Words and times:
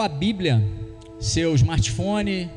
Tua 0.00 0.08
Bíblia, 0.08 0.66
seu 1.18 1.54
smartphone, 1.54 2.48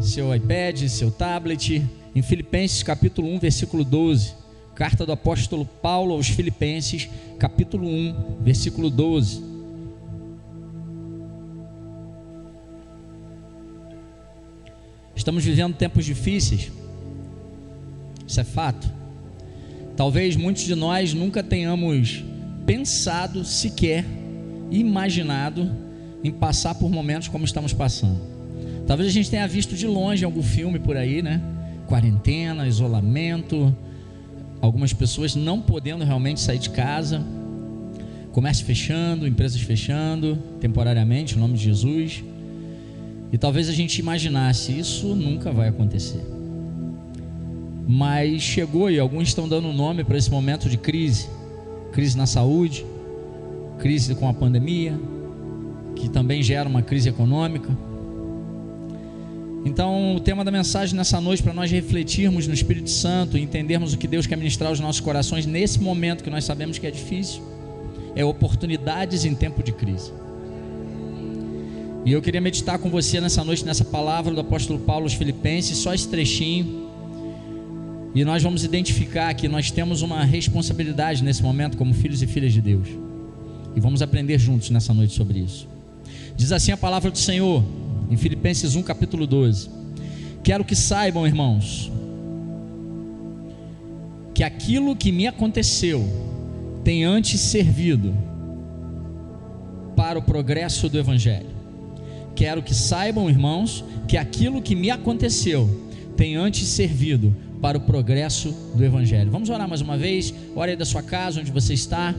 seu 0.00 0.32
iPad, 0.32 0.86
seu 0.86 1.10
tablet, 1.10 1.84
em 2.14 2.22
Filipenses 2.22 2.84
capítulo 2.84 3.26
1, 3.26 3.40
versículo 3.40 3.84
12. 3.84 4.34
Carta 4.72 5.04
do 5.04 5.10
apóstolo 5.10 5.66
Paulo 5.66 6.14
aos 6.14 6.28
Filipenses, 6.28 7.08
capítulo 7.40 7.88
1, 7.88 8.36
versículo 8.42 8.88
12. 8.88 9.42
Estamos 15.16 15.42
vivendo 15.42 15.74
tempos 15.74 16.04
difíceis, 16.04 16.70
isso 18.24 18.40
é 18.40 18.44
fato. 18.44 18.88
Talvez 19.96 20.36
muitos 20.36 20.62
de 20.62 20.76
nós 20.76 21.12
nunca 21.12 21.42
tenhamos 21.42 22.22
pensado 22.64 23.44
sequer, 23.44 24.04
imaginado 24.70 25.81
em 26.22 26.30
passar 26.30 26.74
por 26.74 26.90
momentos 26.90 27.28
como 27.28 27.44
estamos 27.44 27.72
passando. 27.72 28.20
Talvez 28.86 29.08
a 29.08 29.12
gente 29.12 29.30
tenha 29.30 29.46
visto 29.46 29.74
de 29.74 29.86
longe 29.86 30.24
algum 30.24 30.42
filme 30.42 30.78
por 30.78 30.96
aí, 30.96 31.22
né? 31.22 31.40
Quarentena, 31.86 32.66
isolamento, 32.66 33.74
algumas 34.60 34.92
pessoas 34.92 35.34
não 35.34 35.60
podendo 35.60 36.04
realmente 36.04 36.40
sair 36.40 36.58
de 36.58 36.70
casa, 36.70 37.22
comércio 38.32 38.64
fechando, 38.64 39.26
empresas 39.26 39.60
fechando 39.60 40.38
temporariamente, 40.60 41.36
em 41.36 41.38
nome 41.38 41.54
de 41.54 41.64
Jesus. 41.64 42.22
E 43.32 43.38
talvez 43.38 43.68
a 43.68 43.72
gente 43.72 43.98
imaginasse 43.98 44.78
isso 44.78 45.14
nunca 45.14 45.50
vai 45.50 45.68
acontecer. 45.68 46.22
Mas 47.86 48.42
chegou 48.42 48.90
e 48.90 48.98
alguns 48.98 49.28
estão 49.28 49.48
dando 49.48 49.72
nome 49.72 50.04
para 50.04 50.16
esse 50.16 50.30
momento 50.30 50.68
de 50.68 50.76
crise, 50.76 51.28
crise 51.92 52.16
na 52.16 52.26
saúde, 52.26 52.86
crise 53.78 54.14
com 54.14 54.28
a 54.28 54.34
pandemia, 54.34 54.98
que 55.94 56.08
também 56.08 56.42
gera 56.42 56.68
uma 56.68 56.82
crise 56.82 57.08
econômica. 57.08 57.70
Então, 59.64 60.16
o 60.16 60.20
tema 60.20 60.44
da 60.44 60.50
mensagem 60.50 60.96
nessa 60.96 61.20
noite 61.20 61.42
para 61.42 61.52
nós 61.52 61.70
refletirmos 61.70 62.48
no 62.48 62.54
Espírito 62.54 62.90
Santo 62.90 63.38
e 63.38 63.42
entendermos 63.42 63.94
o 63.94 63.98
que 63.98 64.08
Deus 64.08 64.26
quer 64.26 64.36
ministrar 64.36 64.70
aos 64.70 64.80
nossos 64.80 65.00
corações 65.00 65.46
nesse 65.46 65.80
momento 65.80 66.24
que 66.24 66.30
nós 66.30 66.44
sabemos 66.44 66.78
que 66.78 66.86
é 66.86 66.90
difícil, 66.90 67.42
é 68.16 68.24
oportunidades 68.24 69.24
em 69.24 69.34
tempo 69.34 69.62
de 69.62 69.72
crise. 69.72 70.12
E 72.04 72.10
eu 72.10 72.20
queria 72.20 72.40
meditar 72.40 72.78
com 72.78 72.90
você 72.90 73.20
nessa 73.20 73.44
noite 73.44 73.64
nessa 73.64 73.84
palavra 73.84 74.34
do 74.34 74.40
apóstolo 74.40 74.80
Paulo 74.80 75.04
aos 75.04 75.14
Filipenses, 75.14 75.78
só 75.78 75.94
esse 75.94 76.08
trechinho. 76.08 76.90
E 78.12 78.24
nós 78.24 78.42
vamos 78.42 78.64
identificar 78.64 79.32
que 79.34 79.46
nós 79.46 79.70
temos 79.70 80.02
uma 80.02 80.24
responsabilidade 80.24 81.22
nesse 81.22 81.42
momento 81.42 81.76
como 81.76 81.94
filhos 81.94 82.20
e 82.20 82.26
filhas 82.26 82.52
de 82.52 82.60
Deus. 82.60 82.88
E 83.76 83.80
vamos 83.80 84.02
aprender 84.02 84.38
juntos 84.38 84.68
nessa 84.70 84.92
noite 84.92 85.14
sobre 85.14 85.38
isso. 85.38 85.68
Diz 86.36 86.50
assim 86.50 86.72
a 86.72 86.76
palavra 86.76 87.10
do 87.10 87.18
Senhor, 87.18 87.62
em 88.10 88.16
Filipenses 88.16 88.74
1, 88.74 88.82
capítulo 88.82 89.26
12: 89.26 89.68
Quero 90.42 90.64
que 90.64 90.74
saibam, 90.74 91.26
irmãos, 91.26 91.90
que 94.34 94.42
aquilo 94.42 94.96
que 94.96 95.12
me 95.12 95.26
aconteceu 95.26 96.04
tem 96.82 97.04
antes 97.04 97.40
servido 97.40 98.14
para 99.94 100.18
o 100.18 100.22
progresso 100.22 100.88
do 100.88 100.98
Evangelho. 100.98 101.50
Quero 102.34 102.62
que 102.62 102.74
saibam, 102.74 103.28
irmãos, 103.28 103.84
que 104.08 104.16
aquilo 104.16 104.62
que 104.62 104.74
me 104.74 104.90
aconteceu 104.90 105.68
tem 106.16 106.34
antes 106.34 106.66
servido 106.66 107.34
para 107.60 107.76
o 107.78 107.80
progresso 107.82 108.52
do 108.74 108.84
Evangelho. 108.84 109.30
Vamos 109.30 109.50
orar 109.50 109.68
mais 109.68 109.80
uma 109.80 109.96
vez? 109.96 110.34
Ore 110.56 110.72
aí 110.72 110.76
da 110.76 110.84
sua 110.84 111.02
casa, 111.02 111.40
onde 111.40 111.52
você 111.52 111.74
está. 111.74 112.14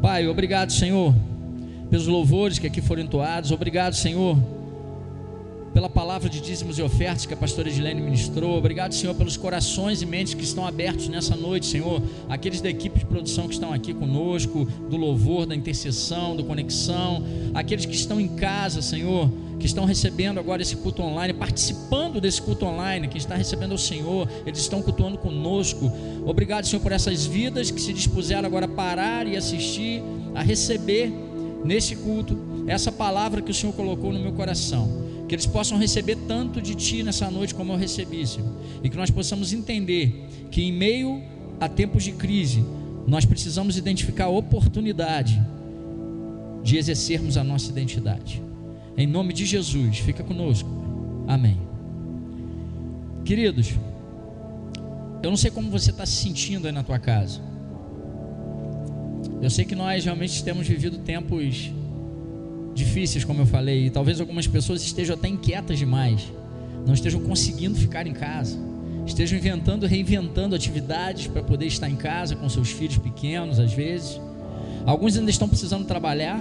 Pai, 0.00 0.28
obrigado, 0.28 0.70
Senhor 0.70 1.14
pelos 1.92 2.06
louvores 2.06 2.58
que 2.58 2.66
aqui 2.66 2.80
foram 2.80 3.02
entoados. 3.02 3.50
Obrigado, 3.50 3.94
Senhor, 3.94 4.34
pela 5.74 5.90
palavra 5.90 6.26
de 6.26 6.40
dízimos 6.40 6.78
e 6.78 6.82
ofertas 6.82 7.26
que 7.26 7.34
a 7.34 7.36
pastora 7.36 7.68
Edilene 7.68 8.00
ministrou. 8.00 8.56
Obrigado, 8.56 8.94
Senhor, 8.94 9.14
pelos 9.14 9.36
corações 9.36 10.00
e 10.00 10.06
mentes 10.06 10.32
que 10.32 10.42
estão 10.42 10.66
abertos 10.66 11.08
nessa 11.08 11.36
noite, 11.36 11.66
Senhor. 11.66 12.00
Aqueles 12.30 12.62
da 12.62 12.70
equipe 12.70 12.98
de 12.98 13.04
produção 13.04 13.46
que 13.46 13.52
estão 13.52 13.74
aqui 13.74 13.92
conosco, 13.92 14.64
do 14.88 14.96
louvor, 14.96 15.44
da 15.44 15.54
intercessão, 15.54 16.34
do 16.34 16.44
conexão. 16.44 17.22
Aqueles 17.52 17.84
que 17.84 17.94
estão 17.94 18.18
em 18.18 18.28
casa, 18.28 18.80
Senhor, 18.80 19.30
que 19.60 19.66
estão 19.66 19.84
recebendo 19.84 20.40
agora 20.40 20.62
esse 20.62 20.76
culto 20.76 21.02
online, 21.02 21.34
participando 21.34 22.22
desse 22.22 22.40
culto 22.40 22.64
online, 22.64 23.06
que 23.06 23.18
está 23.18 23.34
recebendo 23.34 23.74
o 23.74 23.78
Senhor, 23.78 24.26
eles 24.46 24.60
estão 24.60 24.80
cultuando 24.80 25.18
conosco. 25.18 25.92
Obrigado, 26.24 26.66
Senhor, 26.66 26.80
por 26.80 26.92
essas 26.92 27.26
vidas 27.26 27.70
que 27.70 27.82
se 27.82 27.92
dispuseram 27.92 28.46
agora 28.46 28.64
a 28.64 28.68
parar 28.68 29.26
e 29.26 29.36
assistir, 29.36 30.02
a 30.34 30.42
receber 30.42 31.31
nesse 31.64 31.96
culto 31.96 32.36
essa 32.66 32.90
palavra 32.90 33.42
que 33.42 33.50
o 33.50 33.54
Senhor 33.54 33.72
colocou 33.72 34.12
no 34.12 34.20
meu 34.20 34.32
coração. 34.32 35.02
Que 35.28 35.34
eles 35.34 35.46
possam 35.46 35.78
receber 35.78 36.16
tanto 36.28 36.60
de 36.60 36.74
Ti 36.74 37.02
nessa 37.02 37.30
noite 37.30 37.54
como 37.54 37.72
eu 37.72 37.76
recebi, 37.76 38.26
Senhor. 38.26 38.50
E 38.82 38.90
que 38.90 38.96
nós 38.96 39.10
possamos 39.10 39.52
entender 39.52 40.28
que 40.50 40.62
em 40.62 40.72
meio 40.72 41.22
a 41.58 41.68
tempos 41.68 42.04
de 42.04 42.12
crise, 42.12 42.64
nós 43.06 43.24
precisamos 43.24 43.76
identificar 43.76 44.24
a 44.24 44.28
oportunidade 44.28 45.40
de 46.62 46.76
exercermos 46.76 47.36
a 47.36 47.44
nossa 47.44 47.70
identidade. 47.70 48.42
Em 48.96 49.06
nome 49.06 49.32
de 49.32 49.46
Jesus, 49.46 49.98
fica 49.98 50.22
conosco. 50.22 50.68
Amém. 51.26 51.58
Queridos, 53.24 53.74
eu 55.22 55.30
não 55.30 55.36
sei 55.36 55.50
como 55.50 55.70
você 55.70 55.90
está 55.90 56.04
se 56.04 56.12
sentindo 56.12 56.66
aí 56.66 56.72
na 56.72 56.82
tua 56.82 56.98
casa. 56.98 57.40
Eu 59.42 59.50
sei 59.50 59.64
que 59.64 59.74
nós 59.74 60.04
realmente 60.04 60.44
temos 60.44 60.68
vivido 60.68 60.98
tempos 60.98 61.72
difíceis, 62.72 63.24
como 63.24 63.40
eu 63.40 63.46
falei, 63.46 63.86
e 63.86 63.90
talvez 63.90 64.20
algumas 64.20 64.46
pessoas 64.46 64.82
estejam 64.82 65.16
até 65.16 65.26
inquietas 65.26 65.80
demais, 65.80 66.32
não 66.86 66.94
estejam 66.94 67.20
conseguindo 67.20 67.76
ficar 67.76 68.06
em 68.06 68.12
casa, 68.12 68.56
estejam 69.04 69.36
inventando, 69.36 69.84
reinventando 69.84 70.54
atividades 70.54 71.26
para 71.26 71.42
poder 71.42 71.66
estar 71.66 71.90
em 71.90 71.96
casa 71.96 72.36
com 72.36 72.48
seus 72.48 72.70
filhos 72.70 72.98
pequenos, 72.98 73.58
às 73.58 73.72
vezes. 73.72 74.20
Alguns 74.86 75.16
ainda 75.16 75.30
estão 75.30 75.48
precisando 75.48 75.84
trabalhar 75.86 76.40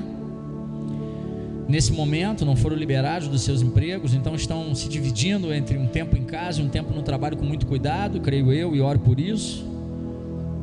nesse 1.68 1.92
momento, 1.92 2.46
não 2.46 2.56
foram 2.56 2.76
liberados 2.76 3.28
dos 3.28 3.42
seus 3.42 3.64
empregos, 3.64 4.14
então 4.14 4.36
estão 4.36 4.76
se 4.76 4.88
dividindo 4.88 5.52
entre 5.52 5.76
um 5.76 5.88
tempo 5.88 6.16
em 6.16 6.24
casa 6.24 6.62
e 6.62 6.64
um 6.64 6.70
tempo 6.70 6.94
no 6.94 7.02
trabalho 7.02 7.36
com 7.36 7.46
muito 7.46 7.66
cuidado, 7.66 8.20
creio 8.20 8.54
eu, 8.54 8.76
e 8.76 8.80
oro 8.80 9.00
por 9.00 9.20
isso. 9.20 9.71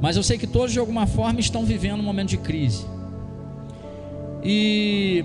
Mas 0.00 0.16
eu 0.16 0.22
sei 0.22 0.38
que 0.38 0.46
todos 0.46 0.72
de 0.72 0.78
alguma 0.78 1.06
forma 1.06 1.40
estão 1.40 1.64
vivendo 1.64 2.00
um 2.00 2.04
momento 2.04 2.28
de 2.28 2.38
crise. 2.38 2.86
E 4.42 5.24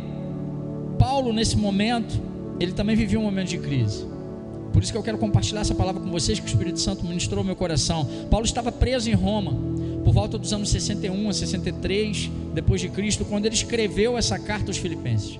Paulo, 0.98 1.32
nesse 1.32 1.56
momento, 1.56 2.20
ele 2.60 2.72
também 2.72 2.96
vivia 2.96 3.20
um 3.20 3.24
momento 3.24 3.50
de 3.50 3.58
crise. 3.58 4.06
Por 4.72 4.82
isso 4.82 4.92
que 4.92 4.98
eu 4.98 5.04
quero 5.04 5.20
compartilhar 5.20 5.62
essa 5.62 5.76
palavra 5.76 6.02
com 6.02 6.10
vocês, 6.10 6.40
que 6.40 6.46
o 6.46 6.48
Espírito 6.48 6.80
Santo 6.80 7.06
ministrou 7.06 7.44
meu 7.44 7.56
coração. 7.56 8.08
Paulo 8.32 8.46
estava 8.46 8.72
preso 8.72 9.10
em 9.10 9.14
Roma, 9.14 9.54
por 10.04 10.12
volta 10.12 10.38
dos 10.38 10.52
anos 10.52 10.70
61 10.70 11.30
a 11.30 11.34
63 11.34 12.32
depois 12.54 12.82
de 12.82 12.90
Cristo, 12.90 13.24
quando 13.24 13.46
ele 13.46 13.54
escreveu 13.54 14.18
essa 14.18 14.40
carta 14.40 14.72
aos 14.72 14.78
Filipenses. 14.78 15.40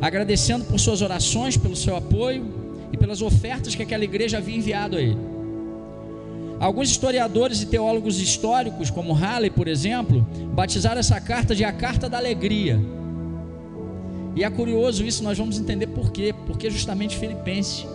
Agradecendo 0.00 0.64
por 0.64 0.78
suas 0.78 1.02
orações, 1.02 1.56
pelo 1.56 1.74
seu 1.74 1.96
apoio 1.96 2.46
e 2.92 2.96
pelas 2.96 3.20
ofertas 3.20 3.74
que 3.74 3.82
aquela 3.82 4.04
igreja 4.04 4.38
havia 4.38 4.56
enviado 4.56 4.96
a 4.96 5.02
ele. 5.02 5.18
Alguns 6.60 6.90
historiadores 6.90 7.62
e 7.62 7.66
teólogos 7.66 8.20
históricos, 8.20 8.90
como 8.90 9.12
Halley, 9.12 9.50
por 9.50 9.68
exemplo, 9.68 10.26
batizaram 10.52 10.98
essa 10.98 11.20
carta 11.20 11.54
de 11.54 11.64
a 11.64 11.72
carta 11.72 12.08
da 12.08 12.18
alegria. 12.18 12.80
E 14.34 14.42
é 14.42 14.50
curioso 14.50 15.04
isso, 15.04 15.22
nós 15.22 15.38
vamos 15.38 15.58
entender 15.58 15.88
por 15.88 16.10
quê. 16.10 16.34
Porque 16.46 16.70
justamente 16.70 17.16
Filipenses 17.16 17.86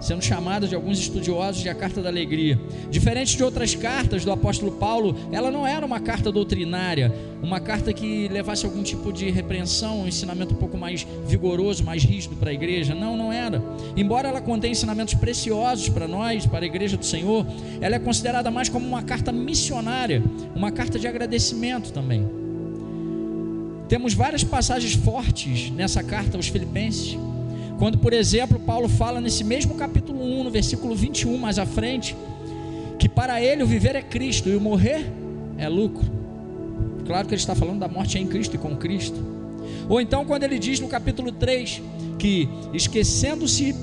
sendo 0.00 0.22
chamada 0.22 0.66
de 0.66 0.74
alguns 0.74 0.98
estudiosos 0.98 1.62
de 1.62 1.68
a 1.68 1.74
carta 1.74 2.00
da 2.00 2.08
alegria. 2.08 2.58
Diferente 2.90 3.36
de 3.36 3.44
outras 3.44 3.74
cartas 3.74 4.24
do 4.24 4.32
apóstolo 4.32 4.72
Paulo, 4.72 5.16
ela 5.32 5.50
não 5.50 5.66
era 5.66 5.84
uma 5.84 6.00
carta 6.00 6.30
doutrinária, 6.30 7.14
uma 7.42 7.60
carta 7.60 7.92
que 7.92 8.28
levasse 8.28 8.64
algum 8.64 8.82
tipo 8.82 9.12
de 9.12 9.30
repreensão, 9.30 10.02
um 10.02 10.08
ensinamento 10.08 10.54
um 10.54 10.56
pouco 10.56 10.76
mais 10.76 11.06
vigoroso, 11.26 11.84
mais 11.84 12.02
rígido 12.04 12.36
para 12.36 12.50
a 12.50 12.54
igreja. 12.54 12.94
Não, 12.94 13.16
não 13.16 13.32
era. 13.32 13.62
Embora 13.96 14.28
ela 14.28 14.40
contenha 14.40 14.72
ensinamentos 14.72 15.14
preciosos 15.14 15.88
para 15.88 16.08
nós, 16.08 16.46
para 16.46 16.64
a 16.64 16.66
igreja 16.66 16.96
do 16.96 17.04
Senhor, 17.04 17.46
ela 17.80 17.96
é 17.96 17.98
considerada 17.98 18.50
mais 18.50 18.68
como 18.68 18.86
uma 18.86 19.02
carta 19.02 19.32
missionária, 19.32 20.22
uma 20.54 20.70
carta 20.70 20.98
de 20.98 21.06
agradecimento 21.06 21.92
também. 21.92 22.28
Temos 23.88 24.12
várias 24.12 24.44
passagens 24.44 24.92
fortes 24.92 25.70
nessa 25.70 26.02
carta 26.02 26.36
aos 26.36 26.48
Filipenses 26.48 27.16
quando, 27.78 27.96
por 27.96 28.12
exemplo, 28.12 28.58
Paulo 28.58 28.88
fala 28.88 29.20
nesse 29.20 29.44
mesmo 29.44 29.76
capítulo 29.76 30.20
1, 30.20 30.44
no 30.44 30.50
versículo 30.50 30.96
21, 30.96 31.38
mais 31.38 31.60
à 31.60 31.64
frente, 31.64 32.16
que 32.98 33.08
para 33.08 33.40
ele 33.40 33.62
o 33.62 33.66
viver 33.66 33.94
é 33.94 34.02
Cristo 34.02 34.48
e 34.48 34.56
o 34.56 34.60
morrer 34.60 35.06
é 35.56 35.68
lucro. 35.68 36.04
Claro 37.06 37.28
que 37.28 37.34
ele 37.34 37.40
está 37.40 37.54
falando 37.54 37.78
da 37.78 37.88
morte 37.88 38.18
em 38.18 38.26
Cristo 38.26 38.56
e 38.56 38.58
com 38.58 38.76
Cristo. 38.76 39.24
Ou 39.88 40.00
então, 40.00 40.24
quando 40.24 40.42
ele 40.42 40.58
diz 40.58 40.80
no 40.80 40.88
capítulo 40.88 41.30
3 41.30 41.80
que, 42.18 42.48
esquecendo-se 42.74 43.74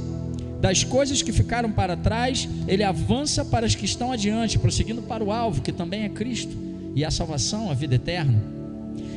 das 0.59 0.83
coisas 0.83 1.21
que 1.21 1.31
ficaram 1.31 1.71
para 1.71 1.95
trás, 1.95 2.49
ele 2.67 2.83
avança 2.83 3.45
para 3.45 3.65
as 3.65 3.75
que 3.75 3.85
estão 3.85 4.11
adiante, 4.11 4.59
prosseguindo 4.59 5.01
para 5.03 5.23
o 5.23 5.31
alvo, 5.31 5.61
que 5.61 5.71
também 5.71 6.03
é 6.03 6.09
Cristo, 6.09 6.55
e 6.93 7.05
a 7.05 7.09
salvação, 7.09 7.71
a 7.71 7.73
vida 7.73 7.95
eterna. 7.95 8.43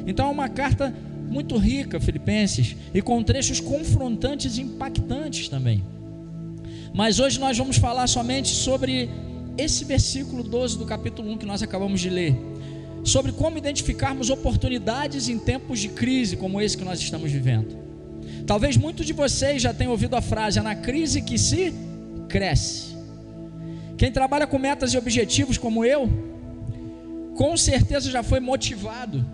Então, 0.06 0.28
é 0.28 0.30
uma 0.30 0.48
carta 0.48 0.94
muito 1.28 1.56
rica, 1.56 2.00
Filipenses, 2.00 2.76
e 2.92 3.02
com 3.02 3.22
trechos 3.22 3.60
confrontantes 3.60 4.56
e 4.56 4.62
impactantes 4.62 5.48
também. 5.48 5.84
Mas 6.94 7.20
hoje 7.20 7.38
nós 7.38 7.56
vamos 7.56 7.76
falar 7.76 8.06
somente 8.06 8.48
sobre 8.48 9.08
esse 9.56 9.84
versículo 9.84 10.42
12 10.42 10.78
do 10.78 10.86
capítulo 10.86 11.30
1 11.32 11.38
que 11.38 11.46
nós 11.46 11.62
acabamos 11.62 12.00
de 12.00 12.08
ler, 12.08 12.36
sobre 13.04 13.32
como 13.32 13.58
identificarmos 13.58 14.30
oportunidades 14.30 15.28
em 15.28 15.38
tempos 15.38 15.80
de 15.80 15.88
crise 15.88 16.36
como 16.36 16.60
esse 16.60 16.76
que 16.76 16.84
nós 16.84 17.00
estamos 17.00 17.30
vivendo. 17.30 17.76
Talvez 18.46 18.76
muitos 18.76 19.04
de 19.04 19.12
vocês 19.12 19.60
já 19.60 19.74
tenham 19.74 19.92
ouvido 19.92 20.16
a 20.16 20.22
frase: 20.22 20.58
é 20.58 20.62
na 20.62 20.74
crise 20.74 21.20
que 21.20 21.36
se 21.38 21.74
cresce. 22.28 22.96
Quem 23.96 24.12
trabalha 24.12 24.46
com 24.46 24.58
metas 24.58 24.94
e 24.94 24.98
objetivos 24.98 25.58
como 25.58 25.84
eu, 25.84 26.08
com 27.36 27.56
certeza 27.56 28.10
já 28.10 28.22
foi 28.22 28.40
motivado 28.40 29.24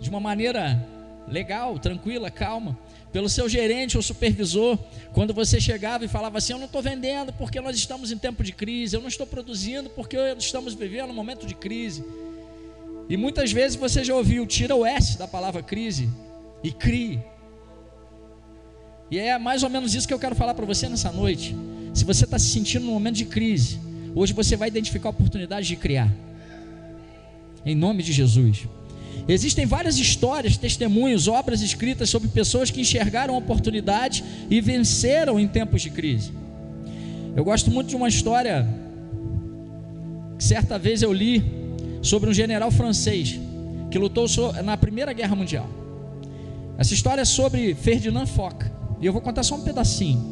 de 0.00 0.08
uma 0.08 0.20
maneira 0.20 0.80
legal, 1.28 1.78
tranquila, 1.78 2.30
calma, 2.30 2.78
pelo 3.12 3.28
seu 3.28 3.48
gerente 3.48 3.96
ou 3.96 4.02
supervisor, 4.02 4.78
quando 5.12 5.32
você 5.32 5.60
chegava 5.60 6.04
e 6.04 6.08
falava 6.08 6.38
assim: 6.38 6.52
Eu 6.52 6.58
não 6.58 6.66
estou 6.66 6.82
vendendo 6.82 7.32
porque 7.32 7.60
nós 7.60 7.76
estamos 7.76 8.12
em 8.12 8.18
tempo 8.18 8.44
de 8.44 8.52
crise, 8.52 8.96
eu 8.96 9.00
não 9.00 9.08
estou 9.08 9.26
produzindo 9.26 9.88
porque 9.90 10.16
estamos 10.38 10.74
vivendo 10.74 11.10
um 11.10 11.14
momento 11.14 11.46
de 11.46 11.54
crise. 11.54 12.04
E 13.08 13.16
muitas 13.16 13.52
vezes 13.52 13.76
você 13.76 14.02
já 14.02 14.14
ouviu, 14.14 14.46
tira 14.46 14.74
o 14.74 14.84
S 14.84 15.16
da 15.16 15.28
palavra 15.28 15.62
crise 15.62 16.08
e 16.62 16.72
crie. 16.72 17.20
E 19.10 19.18
é 19.18 19.38
mais 19.38 19.62
ou 19.62 19.70
menos 19.70 19.94
isso 19.94 20.08
que 20.08 20.12
eu 20.12 20.18
quero 20.18 20.34
falar 20.34 20.54
para 20.54 20.66
você 20.66 20.88
nessa 20.88 21.12
noite. 21.12 21.54
Se 21.94 22.04
você 22.04 22.24
está 22.24 22.38
se 22.38 22.48
sentindo 22.48 22.84
num 22.84 22.92
momento 22.92 23.14
de 23.14 23.24
crise, 23.24 23.78
hoje 24.14 24.32
você 24.32 24.56
vai 24.56 24.68
identificar 24.68 25.08
a 25.08 25.10
oportunidade 25.10 25.66
de 25.66 25.76
criar. 25.76 26.12
Em 27.64 27.74
nome 27.74 28.02
de 28.02 28.12
Jesus. 28.12 28.66
Existem 29.28 29.66
várias 29.66 29.98
histórias, 29.98 30.56
testemunhos, 30.56 31.26
obras 31.26 31.60
escritas 31.60 32.08
sobre 32.08 32.28
pessoas 32.28 32.70
que 32.70 32.80
enxergaram 32.80 33.36
oportunidade 33.36 34.22
e 34.48 34.60
venceram 34.60 35.38
em 35.40 35.48
tempos 35.48 35.82
de 35.82 35.90
crise. 35.90 36.32
Eu 37.34 37.44
gosto 37.44 37.70
muito 37.70 37.88
de 37.88 37.96
uma 37.96 38.08
história 38.08 38.66
que 40.38 40.44
certa 40.44 40.78
vez 40.78 41.02
eu 41.02 41.12
li 41.12 41.42
sobre 42.02 42.30
um 42.30 42.32
general 42.32 42.70
francês 42.70 43.40
que 43.90 43.98
lutou 43.98 44.26
na 44.64 44.76
Primeira 44.76 45.12
Guerra 45.12 45.34
Mundial. 45.34 45.68
Essa 46.78 46.94
história 46.94 47.22
é 47.22 47.24
sobre 47.24 47.74
Ferdinand 47.74 48.26
Foch, 48.26 48.56
e 49.00 49.06
eu 49.06 49.12
vou 49.12 49.20
contar 49.20 49.42
só 49.42 49.56
um 49.56 49.62
pedacinho. 49.62 50.22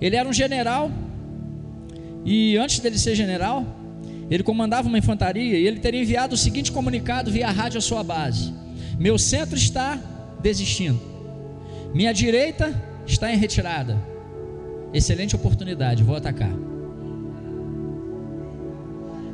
Ele 0.00 0.14
era 0.14 0.28
um 0.28 0.32
general, 0.32 0.90
e 2.24 2.56
antes 2.56 2.80
dele 2.80 2.98
ser 2.98 3.14
general, 3.14 3.64
ele 4.30 4.42
comandava 4.42 4.88
uma 4.88 4.98
infantaria 4.98 5.58
e 5.58 5.66
ele 5.66 5.80
teria 5.80 6.02
enviado 6.02 6.34
o 6.34 6.38
seguinte 6.38 6.70
comunicado 6.70 7.30
via 7.30 7.50
rádio 7.50 7.78
à 7.78 7.80
sua 7.80 8.02
base: 8.02 8.52
Meu 8.98 9.18
centro 9.18 9.56
está 9.56 9.98
desistindo, 10.40 11.00
minha 11.94 12.12
direita 12.12 12.74
está 13.06 13.32
em 13.32 13.36
retirada. 13.36 13.96
Excelente 14.92 15.36
oportunidade, 15.36 16.02
vou 16.02 16.16
atacar. 16.16 16.52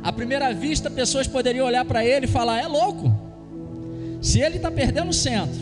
À 0.03 0.11
primeira 0.11 0.53
vista, 0.53 0.89
pessoas 0.89 1.25
poderiam 1.27 1.65
olhar 1.65 1.83
para 1.83 2.05
ele 2.05 2.25
e 2.25 2.29
falar: 2.29 2.61
é 2.61 2.67
louco. 2.67 3.13
Se 4.21 4.39
ele 4.39 4.57
está 4.57 4.69
perdendo 4.69 5.09
o 5.09 5.13
centro, 5.13 5.61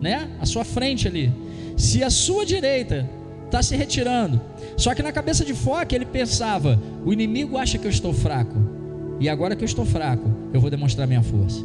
né? 0.00 0.30
A 0.40 0.46
sua 0.46 0.64
frente 0.64 1.08
ali. 1.08 1.32
Se 1.76 2.02
a 2.04 2.10
sua 2.10 2.46
direita 2.46 3.08
está 3.46 3.62
se 3.62 3.74
retirando. 3.74 4.40
Só 4.78 4.94
que 4.94 5.02
na 5.02 5.10
cabeça 5.10 5.44
de 5.44 5.52
Foque 5.52 5.96
ele 5.96 6.06
pensava: 6.06 6.80
o 7.04 7.12
inimigo 7.12 7.58
acha 7.58 7.76
que 7.76 7.86
eu 7.86 7.90
estou 7.90 8.14
fraco, 8.14 8.56
e 9.18 9.28
agora 9.28 9.56
que 9.56 9.64
eu 9.64 9.66
estou 9.66 9.84
fraco, 9.84 10.30
eu 10.52 10.60
vou 10.60 10.70
demonstrar 10.70 11.06
minha 11.06 11.22
força. 11.22 11.60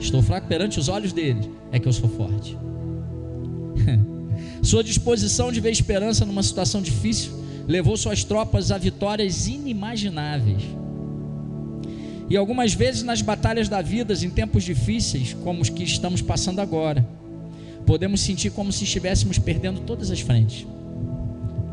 Estou 0.00 0.22
fraco 0.22 0.48
perante 0.48 0.80
os 0.80 0.88
olhos 0.88 1.12
dele, 1.12 1.50
é 1.70 1.78
que 1.78 1.86
eu 1.86 1.92
sou 1.92 2.08
forte. 2.08 2.56
Sua 4.62 4.82
disposição 4.82 5.52
de 5.52 5.60
ver 5.60 5.70
esperança 5.70 6.24
numa 6.24 6.42
situação 6.42 6.80
difícil 6.80 7.32
levou 7.68 7.96
suas 7.96 8.24
tropas 8.24 8.70
a 8.70 8.78
vitórias 8.78 9.46
inimagináveis. 9.46 10.62
E 12.28 12.36
algumas 12.36 12.72
vezes 12.72 13.02
nas 13.02 13.20
batalhas 13.20 13.68
da 13.68 13.82
vida, 13.82 14.14
em 14.14 14.30
tempos 14.30 14.64
difíceis, 14.64 15.34
como 15.44 15.60
os 15.60 15.68
que 15.68 15.84
estamos 15.84 16.22
passando 16.22 16.60
agora, 16.60 17.06
podemos 17.84 18.20
sentir 18.20 18.50
como 18.50 18.72
se 18.72 18.84
estivéssemos 18.84 19.38
perdendo 19.38 19.80
todas 19.80 20.10
as 20.10 20.20
frentes 20.20 20.66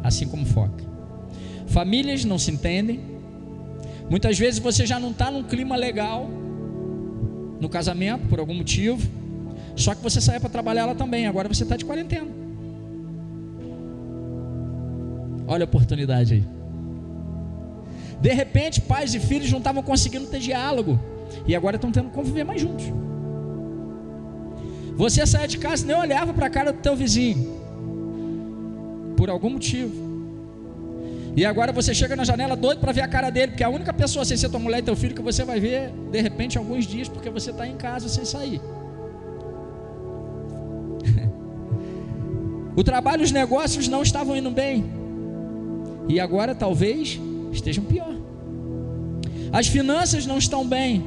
assim 0.07 0.27
como 0.27 0.45
foca. 0.45 0.83
Famílias 1.67 2.23
não 2.23 2.39
se 2.39 2.49
entendem. 2.49 2.99
Muitas 4.09 4.39
vezes 4.39 4.59
você 4.59 4.85
já 4.85 4.99
não 4.99 5.11
está 5.11 5.29
num 5.29 5.43
clima 5.43 5.75
legal 5.75 6.29
no 7.59 7.67
casamento, 7.67 8.27
por 8.27 8.39
algum 8.39 8.53
motivo. 8.53 9.05
Só 9.75 9.93
que 9.93 10.01
você 10.01 10.21
sai 10.21 10.39
para 10.39 10.49
trabalhar 10.49 10.85
lá 10.85 10.95
também. 10.95 11.27
Agora 11.27 11.47
você 11.47 11.63
está 11.63 11.75
de 11.75 11.83
quarentena. 11.83 12.27
Olha 15.45 15.63
a 15.63 15.65
oportunidade 15.65 16.35
aí. 16.35 16.43
De 18.21 18.33
repente, 18.33 18.81
pais 18.81 19.13
e 19.13 19.19
filhos 19.19 19.51
não 19.51 19.59
estavam 19.59 19.83
conseguindo 19.83 20.27
ter 20.27 20.39
diálogo. 20.39 20.99
E 21.45 21.55
agora 21.55 21.75
estão 21.75 21.91
tendo 21.91 22.09
que 22.09 22.15
conviver 22.15 22.45
mais 22.45 22.61
juntos. 22.61 22.85
Você 24.95 25.25
saia 25.27 25.47
de 25.47 25.57
casa 25.57 25.83
e 25.83 25.87
nem 25.87 25.95
olhava 25.95 26.33
para 26.33 26.47
a 26.47 26.49
cara 26.49 26.71
do 26.71 26.79
teu 26.79 26.95
vizinho 26.95 27.56
por 29.17 29.29
algum 29.29 29.49
motivo. 29.49 30.07
E 31.35 31.45
agora 31.45 31.71
você 31.71 31.93
chega 31.93 32.15
na 32.15 32.23
janela 32.23 32.55
doido 32.55 32.79
para 32.79 32.91
ver 32.91 33.01
a 33.01 33.07
cara 33.07 33.29
dele, 33.29 33.51
porque 33.51 33.63
a 33.63 33.69
única 33.69 33.93
pessoa 33.93 34.23
sem 34.23 34.37
ser 34.37 34.49
tua 34.49 34.59
mulher 34.59 34.79
e 34.79 34.83
teu 34.83 34.95
filho 34.95 35.13
que 35.13 35.21
você 35.21 35.43
vai 35.43 35.59
ver, 35.59 35.91
de 36.11 36.21
repente, 36.21 36.57
alguns 36.57 36.85
dias, 36.85 37.07
porque 37.07 37.29
você 37.29 37.51
está 37.51 37.67
em 37.67 37.75
casa 37.75 38.07
sem 38.09 38.25
sair. 38.25 38.61
o 42.75 42.83
trabalho 42.83 43.23
os 43.23 43.31
negócios 43.31 43.87
não 43.87 44.01
estavam 44.01 44.35
indo 44.35 44.49
bem. 44.49 44.85
E 46.07 46.19
agora 46.19 46.55
talvez 46.55 47.19
estejam 47.51 47.83
pior. 47.83 48.15
As 49.51 49.67
finanças 49.67 50.25
não 50.25 50.37
estão 50.37 50.65
bem. 50.65 51.03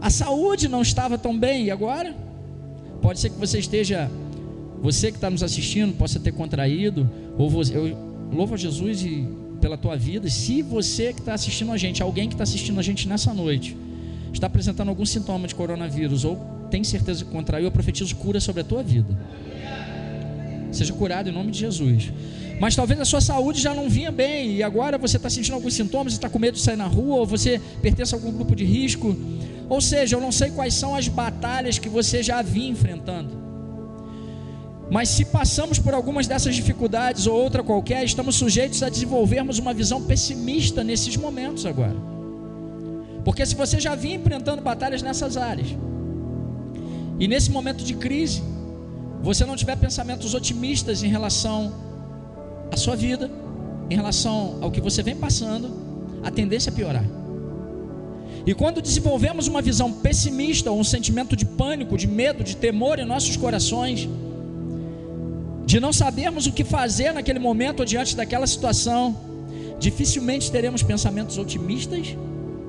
A 0.00 0.10
saúde 0.10 0.68
não 0.68 0.82
estava 0.82 1.18
tão 1.18 1.38
bem. 1.38 1.66
E 1.66 1.70
agora? 1.70 2.16
Pode 3.00 3.20
ser 3.20 3.30
que 3.30 3.38
você 3.38 3.58
esteja 3.58 4.10
você 4.82 5.10
que 5.10 5.16
está 5.16 5.28
nos 5.28 5.42
assistindo 5.42 5.92
possa 5.96 6.20
ter 6.20 6.32
contraído, 6.32 7.08
ou 7.36 7.50
você, 7.50 7.76
eu 7.76 7.96
louvo 8.32 8.54
a 8.54 8.56
Jesus 8.56 9.02
e, 9.02 9.26
pela 9.60 9.76
tua 9.76 9.96
vida. 9.96 10.28
Se 10.30 10.62
você 10.62 11.12
que 11.12 11.20
está 11.20 11.34
assistindo 11.34 11.72
a 11.72 11.76
gente, 11.76 12.02
alguém 12.02 12.28
que 12.28 12.34
está 12.34 12.44
assistindo 12.44 12.78
a 12.78 12.82
gente 12.82 13.08
nessa 13.08 13.34
noite, 13.34 13.76
está 14.32 14.46
apresentando 14.46 14.88
algum 14.88 15.04
sintoma 15.04 15.48
de 15.48 15.54
coronavírus, 15.54 16.24
ou 16.24 16.36
tem 16.70 16.84
certeza 16.84 17.24
que 17.24 17.30
contraiu, 17.30 17.64
eu 17.64 17.72
profetizo 17.72 18.14
cura 18.16 18.40
sobre 18.40 18.60
a 18.60 18.64
tua 18.64 18.82
vida. 18.82 19.18
Seja 20.70 20.92
curado 20.92 21.28
em 21.28 21.32
nome 21.32 21.50
de 21.50 21.58
Jesus. 21.58 22.12
Mas 22.60 22.76
talvez 22.76 23.00
a 23.00 23.04
sua 23.04 23.20
saúde 23.20 23.60
já 23.60 23.72
não 23.72 23.88
vinha 23.88 24.10
bem 24.10 24.56
e 24.56 24.62
agora 24.62 24.98
você 24.98 25.16
está 25.16 25.30
sentindo 25.30 25.54
alguns 25.54 25.74
sintomas 25.74 26.12
está 26.12 26.28
com 26.28 26.38
medo 26.38 26.54
de 26.54 26.60
sair 26.60 26.76
na 26.76 26.86
rua, 26.86 27.16
ou 27.16 27.26
você 27.26 27.60
pertence 27.80 28.14
a 28.14 28.18
algum 28.18 28.32
grupo 28.32 28.54
de 28.54 28.64
risco. 28.64 29.16
Ou 29.68 29.80
seja, 29.80 30.16
eu 30.16 30.20
não 30.20 30.32
sei 30.32 30.50
quais 30.50 30.74
são 30.74 30.94
as 30.94 31.08
batalhas 31.08 31.78
que 31.78 31.88
você 31.88 32.22
já 32.22 32.42
vinha 32.42 32.70
enfrentando. 32.70 33.47
Mas 34.90 35.10
se 35.10 35.24
passamos 35.26 35.78
por 35.78 35.92
algumas 35.92 36.26
dessas 36.26 36.54
dificuldades 36.54 37.26
ou 37.26 37.36
outra 37.36 37.62
qualquer, 37.62 38.04
estamos 38.04 38.36
sujeitos 38.36 38.82
a 38.82 38.88
desenvolvermos 38.88 39.58
uma 39.58 39.74
visão 39.74 40.02
pessimista 40.02 40.82
nesses 40.82 41.16
momentos 41.16 41.66
agora. 41.66 41.96
Porque 43.24 43.44
se 43.44 43.54
você 43.54 43.78
já 43.78 43.94
vinha 43.94 44.16
enfrentando 44.16 44.62
batalhas 44.62 45.02
nessas 45.02 45.36
áreas, 45.36 45.68
e 47.20 47.28
nesse 47.28 47.50
momento 47.50 47.84
de 47.84 47.94
crise, 47.94 48.42
você 49.22 49.44
não 49.44 49.56
tiver 49.56 49.76
pensamentos 49.76 50.32
otimistas 50.32 51.02
em 51.02 51.08
relação 51.08 51.72
à 52.70 52.76
sua 52.76 52.96
vida, 52.96 53.30
em 53.90 53.94
relação 53.94 54.58
ao 54.60 54.70
que 54.70 54.80
você 54.80 55.02
vem 55.02 55.16
passando, 55.16 55.70
a 56.22 56.30
tendência 56.30 56.70
é 56.70 56.72
piorar. 56.72 57.04
E 58.46 58.54
quando 58.54 58.80
desenvolvemos 58.80 59.48
uma 59.48 59.60
visão 59.60 59.92
pessimista 59.92 60.70
ou 60.70 60.78
um 60.78 60.84
sentimento 60.84 61.36
de 61.36 61.44
pânico, 61.44 61.98
de 61.98 62.06
medo, 62.06 62.42
de 62.42 62.56
temor 62.56 62.98
em 62.98 63.04
nossos 63.04 63.36
corações, 63.36 64.08
de 65.68 65.78
não 65.78 65.92
sabermos 65.92 66.46
o 66.46 66.52
que 66.52 66.64
fazer 66.64 67.12
naquele 67.12 67.38
momento 67.38 67.80
ou 67.80 67.84
diante 67.84 68.16
daquela 68.16 68.46
situação, 68.46 69.14
dificilmente 69.78 70.50
teremos 70.50 70.82
pensamentos 70.82 71.36
otimistas 71.36 72.16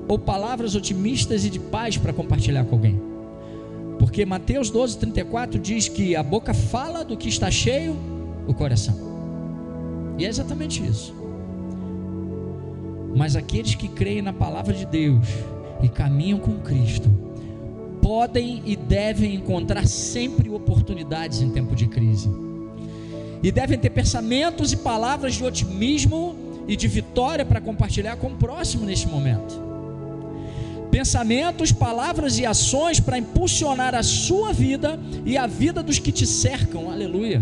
ou 0.05 0.19
palavras 0.19 0.75
otimistas 0.75 1.45
e 1.45 1.49
de 1.49 1.59
paz 1.59 1.95
para 1.95 2.11
compartilhar 2.11 2.65
com 2.65 2.75
alguém. 2.75 3.01
Porque 3.97 4.25
Mateus 4.25 4.69
12, 4.69 4.97
34 4.97 5.57
diz 5.57 5.87
que 5.87 6.13
a 6.13 6.21
boca 6.21 6.53
fala 6.53 7.05
do 7.05 7.15
que 7.15 7.29
está 7.29 7.49
cheio 7.49 7.95
o 8.45 8.53
coração. 8.53 8.97
E 10.17 10.25
é 10.25 10.27
exatamente 10.27 10.85
isso. 10.85 11.15
Mas 13.15 13.37
aqueles 13.37 13.75
que 13.75 13.87
creem 13.87 14.21
na 14.21 14.33
palavra 14.33 14.73
de 14.73 14.85
Deus 14.85 15.25
e 15.81 15.87
caminham 15.87 16.37
com 16.37 16.59
Cristo, 16.59 17.09
podem 18.01 18.61
e 18.65 18.75
devem 18.75 19.35
encontrar 19.35 19.87
sempre 19.87 20.49
oportunidades 20.49 21.41
em 21.41 21.49
tempo 21.49 21.73
de 21.77 21.87
crise 21.87 22.29
e 23.41 23.51
devem 23.51 23.77
ter 23.77 23.89
pensamentos 23.89 24.71
e 24.73 24.77
palavras 24.77 25.35
de 25.35 25.43
otimismo 25.43 26.35
e 26.67 26.75
de 26.75 26.87
vitória 26.87 27.45
para 27.45 27.59
compartilhar 27.61 28.15
com 28.17 28.27
o 28.27 28.35
próximo 28.35 28.85
neste 28.85 29.07
momento. 29.07 29.69
pensamentos, 30.91 31.71
palavras 31.71 32.39
e 32.39 32.45
ações 32.45 32.99
para 32.99 33.17
impulsionar 33.17 33.93
a 33.93 34.01
sua 34.01 34.51
vida 34.51 34.99
e 35.23 35.37
a 35.37 35.45
vida 35.45 35.83
dos 35.83 35.99
que 35.99 36.11
te 36.11 36.25
cercam. 36.25 36.91
Aleluia. 36.91 37.41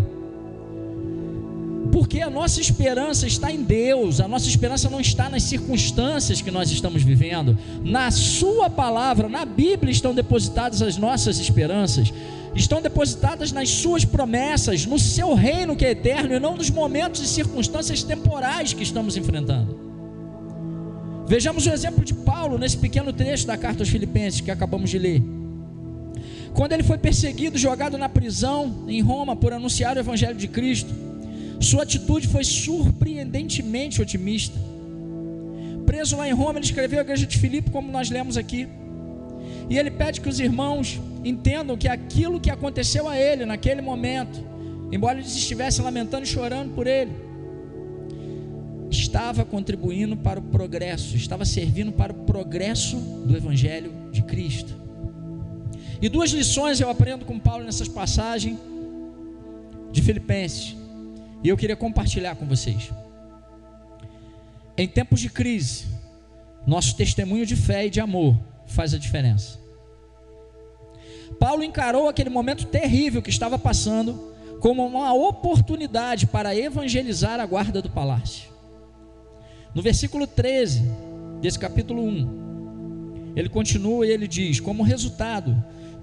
Porque 1.92 2.22
a 2.22 2.30
nossa 2.30 2.60
esperança 2.60 3.26
está 3.26 3.52
em 3.52 3.64
Deus, 3.64 4.20
a 4.20 4.28
nossa 4.28 4.48
esperança 4.48 4.90
não 4.90 5.00
está 5.00 5.30
nas 5.30 5.44
circunstâncias 5.44 6.42
que 6.42 6.52
nós 6.52 6.70
estamos 6.70 7.02
vivendo. 7.02 7.58
Na 7.84 8.12
Sua 8.12 8.70
palavra, 8.70 9.30
na 9.30 9.46
Bíblia, 9.46 9.92
estão 9.92 10.14
depositadas 10.14 10.82
as 10.82 10.98
nossas 10.98 11.40
esperanças, 11.40 12.14
estão 12.58 12.82
depositadas 12.82 13.52
nas 13.52 13.70
Suas 13.70 14.04
promessas, 14.04 14.86
no 14.86 15.00
Seu 15.00 15.34
reino 15.34 15.76
que 15.76 15.86
é 15.86 15.92
eterno 15.92 16.34
e 16.34 16.40
não 16.40 16.56
nos 16.56 16.70
momentos 16.70 17.22
e 17.22 17.28
circunstâncias 17.28 18.04
temporais 18.04 18.74
que 18.74 18.84
estamos 18.84 19.16
enfrentando. 19.16 19.88
Vejamos 21.28 21.66
o 21.66 21.70
exemplo 21.70 22.04
de 22.04 22.14
Paulo 22.14 22.58
nesse 22.58 22.78
pequeno 22.78 23.14
trecho 23.14 23.46
da 23.46 23.58
carta 23.58 23.82
aos 23.82 23.90
Filipenses 23.90 24.42
que 24.42 24.50
acabamos 24.50 24.90
de 24.90 24.98
ler. 24.98 25.22
Quando 26.54 26.72
ele 26.72 26.84
foi 26.84 26.98
perseguido, 26.98 27.58
jogado 27.58 27.98
na 27.98 28.10
prisão 28.10 28.86
em 28.88 29.02
Roma 29.02 29.36
por 29.36 29.54
anunciar 29.54 29.96
o 29.96 30.00
Evangelho 30.00 30.36
de 30.36 30.48
Cristo, 30.48 30.92
sua 31.60 31.84
atitude 31.84 32.28
foi 32.28 32.44
surpreendentemente 32.44 34.02
otimista. 34.02 34.58
Preso 35.86 36.18
lá 36.18 36.28
em 36.28 36.34
Roma, 36.34 36.60
ele 36.60 36.66
escreveu 36.66 37.00
a 37.00 37.02
igreja 37.02 37.26
de 37.26 37.38
Filipe, 37.38 37.70
como 37.70 37.92
nós 37.92 38.10
lemos 38.10 38.38
aqui. 38.38 38.68
E 39.70 39.78
ele 39.78 39.92
pede 39.92 40.22
que 40.22 40.30
os 40.30 40.40
irmãos 40.40 41.00
entendam 41.24 41.78
que 41.78 41.88
aquilo 41.88 42.40
que 42.40 42.50
aconteceu 42.50 43.08
a 43.08 43.18
ele 43.18 43.46
naquele 43.46 43.82
momento, 43.82 44.42
embora 44.92 45.20
eles 45.20 45.36
estivessem 45.36 45.84
lamentando 45.84 46.24
e 46.24 46.28
chorando 46.28 46.74
por 46.74 46.88
ele, 46.88 47.12
estava 48.90 49.44
contribuindo 49.44 50.16
para 50.16 50.40
o 50.40 50.44
progresso, 50.44 51.18
estava 51.18 51.44
servindo 51.44 51.92
para 51.92 52.14
o 52.14 52.16
progresso 52.16 52.96
do 53.26 53.36
Evangelho 53.36 53.92
de 54.12 54.22
Cristo. 54.24 54.74
E 56.02 56.08
duas 56.08 56.32
lições 56.32 56.80
eu 56.80 56.90
aprendo 56.90 57.26
com 57.26 57.38
Paulo 57.38 57.66
nessas 57.66 57.88
passagens 57.88 58.58
de 59.92 60.02
Filipenses, 60.02 60.78
e 61.44 61.50
eu 61.50 61.58
queria 61.58 61.76
compartilhar 61.76 62.36
com 62.36 62.46
vocês. 62.46 62.92
Em 64.78 64.88
tempos 64.88 65.20
de 65.20 65.30
crise, 65.30 65.86
nosso 66.66 66.96
testemunho 66.96 67.46
de 67.46 67.56
fé 67.56 67.88
e 67.88 67.90
de 67.90 68.00
amor 68.00 68.38
faz 68.68 68.94
a 68.94 68.98
diferença. 68.98 69.60
Paulo 71.40 71.64
encarou 71.64 72.08
aquele 72.08 72.30
momento 72.30 72.66
terrível 72.66 73.22
que 73.22 73.30
estava 73.30 73.58
passando 73.58 74.34
como 74.60 74.86
uma 74.86 75.14
oportunidade 75.14 76.26
para 76.26 76.56
evangelizar 76.56 77.40
a 77.40 77.46
guarda 77.46 77.82
do 77.82 77.90
palácio. 77.90 78.50
No 79.74 79.82
versículo 79.82 80.26
13 80.26 80.84
desse 81.42 81.60
capítulo 81.60 82.04
1, 82.04 83.34
ele 83.36 83.50
continua 83.50 84.06
e 84.08 84.10
ele 84.10 84.28
diz: 84.28 84.60
Como 84.60 84.82
resultado, 84.82 85.56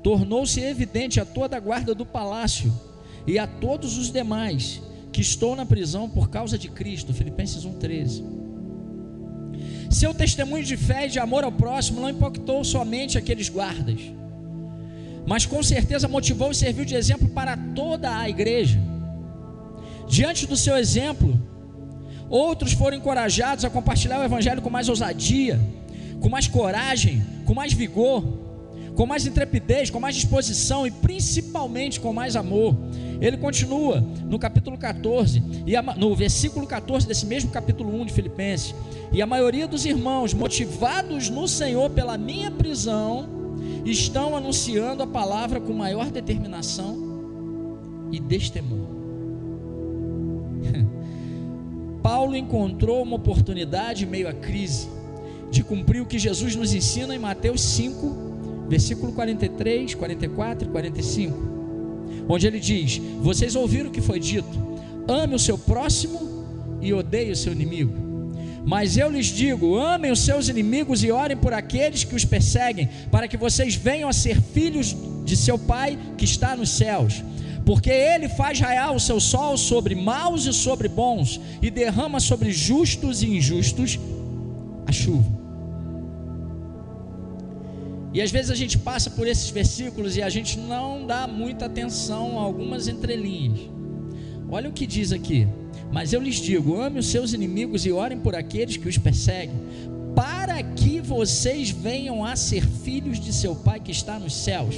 tornou-se 0.02 0.60
evidente 0.60 1.20
a 1.20 1.24
toda 1.24 1.56
a 1.56 1.60
guarda 1.60 1.94
do 1.94 2.06
palácio 2.06 2.72
e 3.26 3.38
a 3.38 3.46
todos 3.46 3.98
os 3.98 4.12
demais 4.12 4.80
que 5.10 5.20
estou 5.20 5.56
na 5.56 5.66
prisão 5.66 6.08
por 6.08 6.28
causa 6.28 6.56
de 6.56 6.68
Cristo. 6.68 7.12
Filipenses 7.12 7.64
1,13. 7.64 8.43
Seu 10.00 10.12
testemunho 10.12 10.64
de 10.64 10.76
fé 10.76 11.06
e 11.06 11.10
de 11.10 11.18
amor 11.18 11.42
ao 11.44 11.52
próximo 11.52 12.00
não 12.00 12.10
impactou 12.10 12.62
somente 12.64 13.16
aqueles 13.16 13.48
guardas, 13.48 14.00
mas 15.26 15.46
com 15.46 15.62
certeza 15.62 16.06
motivou 16.08 16.50
e 16.50 16.54
serviu 16.54 16.84
de 16.84 16.94
exemplo 16.94 17.28
para 17.28 17.56
toda 17.56 18.14
a 18.16 18.28
igreja. 18.28 18.78
Diante 20.08 20.46
do 20.46 20.56
seu 20.56 20.76
exemplo, 20.76 21.40
Outros 22.28 22.72
foram 22.72 22.96
encorajados 22.96 23.64
a 23.64 23.70
compartilhar 23.70 24.18
o 24.18 24.24
Evangelho 24.24 24.62
com 24.62 24.70
mais 24.70 24.88
ousadia, 24.88 25.60
com 26.20 26.28
mais 26.28 26.48
coragem, 26.48 27.24
com 27.44 27.54
mais 27.54 27.72
vigor, 27.72 28.24
com 28.96 29.06
mais 29.06 29.26
intrepidez, 29.26 29.90
com 29.90 30.00
mais 30.00 30.14
disposição 30.14 30.86
e 30.86 30.90
principalmente 30.90 32.00
com 32.00 32.12
mais 32.12 32.34
amor. 32.34 32.76
Ele 33.24 33.38
continua 33.38 34.04
no 34.26 34.38
capítulo 34.38 34.76
14, 34.76 35.42
e 35.66 35.74
a, 35.74 35.80
no 35.80 36.14
versículo 36.14 36.66
14 36.66 37.08
desse 37.08 37.24
mesmo 37.24 37.50
capítulo 37.50 37.90
1 38.02 38.04
de 38.04 38.12
Filipenses. 38.12 38.74
E 39.10 39.22
a 39.22 39.26
maioria 39.26 39.66
dos 39.66 39.86
irmãos, 39.86 40.34
motivados 40.34 41.30
no 41.30 41.48
Senhor 41.48 41.88
pela 41.88 42.18
minha 42.18 42.50
prisão, 42.50 43.26
estão 43.82 44.36
anunciando 44.36 45.02
a 45.02 45.06
palavra 45.06 45.58
com 45.58 45.72
maior 45.72 46.10
determinação 46.10 46.98
e 48.12 48.20
destemor. 48.20 48.88
Paulo 52.02 52.36
encontrou 52.36 53.02
uma 53.02 53.16
oportunidade 53.16 54.04
meio 54.04 54.28
à 54.28 54.34
crise 54.34 54.86
de 55.50 55.64
cumprir 55.64 56.02
o 56.02 56.06
que 56.06 56.18
Jesus 56.18 56.54
nos 56.56 56.74
ensina 56.74 57.14
em 57.14 57.18
Mateus 57.18 57.62
5, 57.62 58.66
versículo 58.68 59.12
43, 59.12 59.94
44 59.94 60.68
e 60.68 60.70
45, 60.70 61.53
onde 62.28 62.46
ele 62.46 62.60
diz: 62.60 63.00
Vocês 63.20 63.54
ouviram 63.54 63.90
o 63.90 63.92
que 63.92 64.00
foi 64.00 64.18
dito, 64.18 64.48
ame 65.08 65.34
o 65.34 65.38
seu 65.38 65.58
próximo 65.58 66.44
e 66.80 66.92
odeie 66.92 67.32
o 67.32 67.36
seu 67.36 67.52
inimigo. 67.52 67.92
Mas 68.64 68.96
eu 68.96 69.10
lhes 69.10 69.26
digo: 69.26 69.76
amem 69.76 70.10
os 70.10 70.20
seus 70.20 70.48
inimigos 70.48 71.04
e 71.04 71.10
orem 71.10 71.36
por 71.36 71.52
aqueles 71.52 72.04
que 72.04 72.14
os 72.14 72.24
perseguem, 72.24 72.88
para 73.10 73.28
que 73.28 73.36
vocês 73.36 73.74
venham 73.74 74.08
a 74.08 74.12
ser 74.12 74.40
filhos 74.40 74.96
de 75.24 75.36
seu 75.36 75.58
Pai 75.58 75.98
que 76.16 76.24
está 76.24 76.56
nos 76.56 76.70
céus 76.70 77.22
porque 77.64 77.90
ele 77.90 78.28
faz 78.28 78.60
raiar 78.60 78.94
o 78.94 79.00
seu 79.00 79.18
sol 79.18 79.56
sobre 79.56 79.94
maus 79.94 80.44
e 80.44 80.52
sobre 80.52 80.86
bons, 80.86 81.40
e 81.62 81.70
derrama 81.70 82.20
sobre 82.20 82.52
justos 82.52 83.22
e 83.22 83.36
injustos 83.36 83.98
a 84.86 84.92
chuva. 84.92 85.43
E 88.14 88.22
às 88.22 88.30
vezes 88.30 88.52
a 88.52 88.54
gente 88.54 88.78
passa 88.78 89.10
por 89.10 89.26
esses 89.26 89.50
versículos 89.50 90.16
e 90.16 90.22
a 90.22 90.28
gente 90.28 90.56
não 90.56 91.04
dá 91.04 91.26
muita 91.26 91.66
atenção 91.66 92.38
a 92.38 92.42
algumas 92.42 92.86
entrelinhas. 92.86 93.68
Olha 94.48 94.70
o 94.70 94.72
que 94.72 94.86
diz 94.86 95.10
aqui: 95.10 95.48
Mas 95.92 96.12
eu 96.12 96.20
lhes 96.20 96.36
digo: 96.36 96.80
ame 96.80 97.00
os 97.00 97.08
seus 97.08 97.32
inimigos 97.32 97.84
e 97.84 97.90
orem 97.90 98.20
por 98.20 98.36
aqueles 98.36 98.76
que 98.76 98.88
os 98.88 98.96
perseguem, 98.96 99.56
para 100.14 100.62
que 100.62 101.00
vocês 101.00 101.70
venham 101.70 102.24
a 102.24 102.36
ser 102.36 102.64
filhos 102.64 103.18
de 103.18 103.32
seu 103.32 103.56
Pai 103.56 103.80
que 103.80 103.90
está 103.90 104.16
nos 104.16 104.32
céus. 104.32 104.76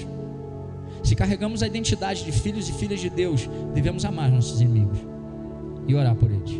Se 1.05 1.15
carregamos 1.15 1.63
a 1.63 1.67
identidade 1.67 2.25
de 2.25 2.33
filhos 2.33 2.71
e 2.71 2.73
filhas 2.73 3.01
de 3.01 3.11
Deus, 3.11 3.49
devemos 3.75 4.07
amar 4.07 4.31
nossos 4.31 4.63
inimigos 4.63 4.99
e 5.87 5.95
orar 5.95 6.17
por 6.17 6.31
eles. 6.31 6.51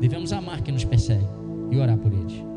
Devemos 0.00 0.32
amar 0.32 0.62
quem 0.62 0.72
nos 0.72 0.84
persegue 0.84 1.26
e 1.72 1.76
orar 1.76 1.98
por 1.98 2.12
eles. 2.12 2.47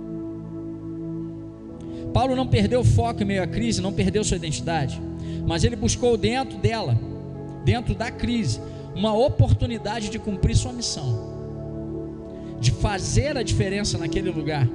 Paulo 2.13 2.35
não 2.35 2.47
perdeu 2.47 2.81
o 2.81 2.83
foco 2.83 3.23
em 3.23 3.25
meio 3.25 3.43
à 3.43 3.47
crise, 3.47 3.81
não 3.81 3.93
perdeu 3.93 4.23
sua 4.23 4.37
identidade, 4.37 5.01
mas 5.45 5.63
ele 5.63 5.75
buscou 5.75 6.17
dentro 6.17 6.57
dela, 6.57 6.97
dentro 7.63 7.95
da 7.95 8.11
crise, 8.11 8.59
uma 8.95 9.13
oportunidade 9.13 10.09
de 10.09 10.19
cumprir 10.19 10.55
sua 10.55 10.73
missão, 10.73 11.31
de 12.59 12.71
fazer 12.71 13.37
a 13.37 13.43
diferença 13.43 13.97
naquele 13.97 14.29
lugar 14.29 14.67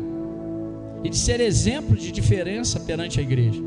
e 1.05 1.11
de 1.11 1.17
ser 1.17 1.41
exemplo 1.41 1.97
de 1.97 2.11
diferença 2.11 2.81
perante 2.81 3.21
a 3.21 3.23
igreja. 3.23 3.63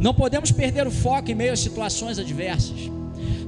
Não 0.00 0.14
podemos 0.14 0.50
perder 0.50 0.86
o 0.86 0.90
foco 0.90 1.30
em 1.30 1.34
meio 1.34 1.52
a 1.52 1.56
situações 1.56 2.18
adversas. 2.18 2.90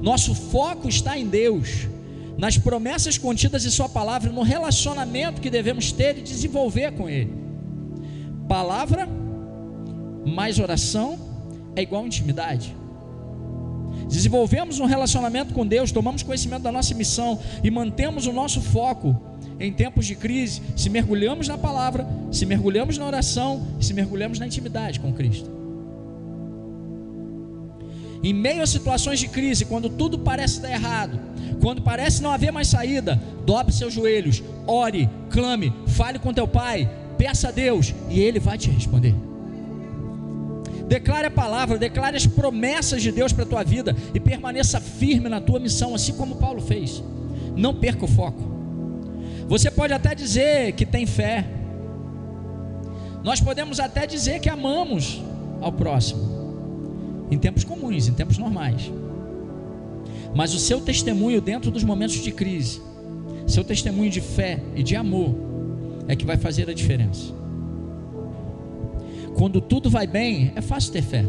Nosso 0.01 0.35
foco 0.35 0.87
está 0.87 1.17
em 1.17 1.27
Deus, 1.27 1.87
nas 2.37 2.57
promessas 2.57 3.17
contidas 3.17 3.65
em 3.65 3.69
Sua 3.69 3.89
palavra, 3.89 4.31
no 4.31 4.43
relacionamento 4.43 5.41
que 5.41 5.49
devemos 5.49 5.91
ter 5.91 6.17
e 6.17 6.21
desenvolver 6.21 6.91
com 6.91 7.09
Ele. 7.09 7.33
Palavra 8.47 9.09
mais 10.27 10.59
oração 10.59 11.17
é 11.75 11.81
igual 11.81 12.05
intimidade. 12.05 12.75
Desenvolvemos 14.07 14.79
um 14.79 14.85
relacionamento 14.85 15.53
com 15.53 15.65
Deus, 15.65 15.91
tomamos 15.91 16.23
conhecimento 16.23 16.63
da 16.63 16.71
nossa 16.71 16.93
missão 16.93 17.39
e 17.63 17.69
mantemos 17.69 18.25
o 18.25 18.33
nosso 18.33 18.61
foco 18.61 19.15
em 19.59 19.73
tempos 19.73 20.05
de 20.05 20.15
crise, 20.15 20.61
se 20.75 20.89
mergulhamos 20.89 21.47
na 21.47 21.57
palavra, 21.57 22.07
se 22.31 22.45
mergulhamos 22.45 22.97
na 22.97 23.05
oração, 23.05 23.65
se 23.81 23.93
mergulhamos 23.93 24.39
na 24.39 24.45
intimidade 24.45 24.99
com 24.99 25.11
Cristo. 25.11 25.49
Em 28.23 28.33
meio 28.33 28.61
a 28.61 28.67
situações 28.67 29.19
de 29.19 29.27
crise, 29.27 29.65
quando 29.65 29.89
tudo 29.89 30.19
parece 30.19 30.59
dar 30.59 30.71
errado, 30.71 31.19
quando 31.61 31.81
parece 31.81 32.21
não 32.21 32.31
haver 32.31 32.51
mais 32.51 32.67
saída, 32.67 33.21
dobre 33.45 33.73
seus 33.73 33.93
joelhos, 33.93 34.43
ore, 34.65 35.09
clame, 35.29 35.73
fale 35.87 36.19
com 36.19 36.33
teu 36.33 36.47
pai, 36.47 36.89
peça 37.17 37.49
a 37.49 37.51
Deus 37.51 37.93
e 38.09 38.19
ele 38.19 38.39
vai 38.39 38.57
te 38.57 38.69
responder. 38.69 39.15
Declare 40.87 41.27
a 41.27 41.31
palavra, 41.31 41.77
declare 41.77 42.15
as 42.15 42.25
promessas 42.25 43.01
de 43.01 43.11
Deus 43.11 43.33
para 43.33 43.43
a 43.43 43.47
tua 43.47 43.63
vida 43.63 43.95
e 44.13 44.19
permaneça 44.19 44.79
firme 44.79 45.27
na 45.27 45.41
tua 45.41 45.59
missão, 45.59 45.93
assim 45.93 46.13
como 46.13 46.35
Paulo 46.35 46.61
fez. 46.61 47.03
Não 47.55 47.75
perca 47.75 48.05
o 48.05 48.07
foco. 48.07 48.41
Você 49.47 49.69
pode 49.69 49.93
até 49.93 50.15
dizer 50.15 50.73
que 50.73 50.85
tem 50.85 51.05
fé, 51.05 51.45
nós 53.23 53.41
podemos 53.41 53.79
até 53.79 54.07
dizer 54.07 54.39
que 54.39 54.49
amamos 54.49 55.21
ao 55.59 55.71
próximo, 55.71 57.27
em 57.29 57.37
tempos 57.37 57.63
comuns, 57.63 58.07
em 58.07 58.13
tempos 58.13 58.37
normais. 58.37 58.91
Mas 60.33 60.53
o 60.53 60.59
seu 60.59 60.79
testemunho 60.79 61.41
dentro 61.41 61.71
dos 61.71 61.83
momentos 61.83 62.15
de 62.15 62.31
crise, 62.31 62.81
seu 63.45 63.63
testemunho 63.63 64.09
de 64.09 64.21
fé 64.21 64.61
e 64.75 64.83
de 64.83 64.95
amor, 64.95 65.35
é 66.07 66.15
que 66.15 66.25
vai 66.25 66.37
fazer 66.37 66.69
a 66.69 66.73
diferença. 66.73 67.36
Quando 69.37 69.61
tudo 69.61 69.89
vai 69.89 70.07
bem, 70.07 70.51
é 70.55 70.61
fácil 70.61 70.91
ter 70.91 71.03
fé. 71.03 71.23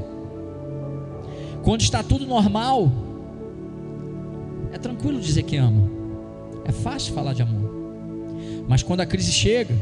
Quando 1.63 1.83
está 1.83 2.03
tudo 2.03 2.27
normal, 2.27 2.91
é 4.73 4.79
tranquilo 4.79 5.21
dizer 5.21 5.43
que 5.43 5.57
ama. 5.57 5.91
É 6.65 6.73
fácil 6.73 7.13
falar 7.13 7.35
de 7.35 7.43
amor. 7.43 7.71
Mas 8.67 8.83
quando 8.83 9.01
a 9.01 9.07
crise 9.07 9.31
chega, 9.31 9.75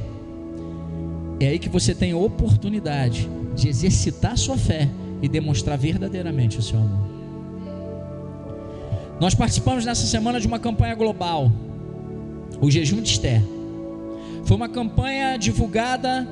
é 1.38 1.46
aí 1.46 1.58
que 1.58 1.68
você 1.68 1.94
tem 1.94 2.14
oportunidade 2.14 3.28
de 3.54 3.68
exercitar 3.68 4.36
sua 4.36 4.56
fé 4.56 4.88
e 5.22 5.28
demonstrar 5.28 5.78
verdadeiramente 5.78 6.58
o 6.58 6.62
seu 6.62 6.78
amor. 6.78 7.06
Nós 9.20 9.34
participamos 9.34 9.84
nessa 9.84 10.04
semana 10.06 10.40
de 10.40 10.48
uma 10.48 10.58
campanha 10.58 10.94
global, 10.96 11.50
o 12.60 12.70
Jejum 12.70 13.00
de 13.00 13.10
Esther. 13.10 13.42
Foi 14.44 14.56
uma 14.56 14.68
campanha 14.68 15.36
divulgada 15.36 16.26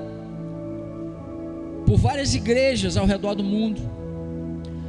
por 1.86 1.98
várias 1.98 2.34
igrejas 2.34 2.96
ao 2.96 3.06
redor 3.06 3.34
do 3.34 3.44
mundo, 3.44 3.80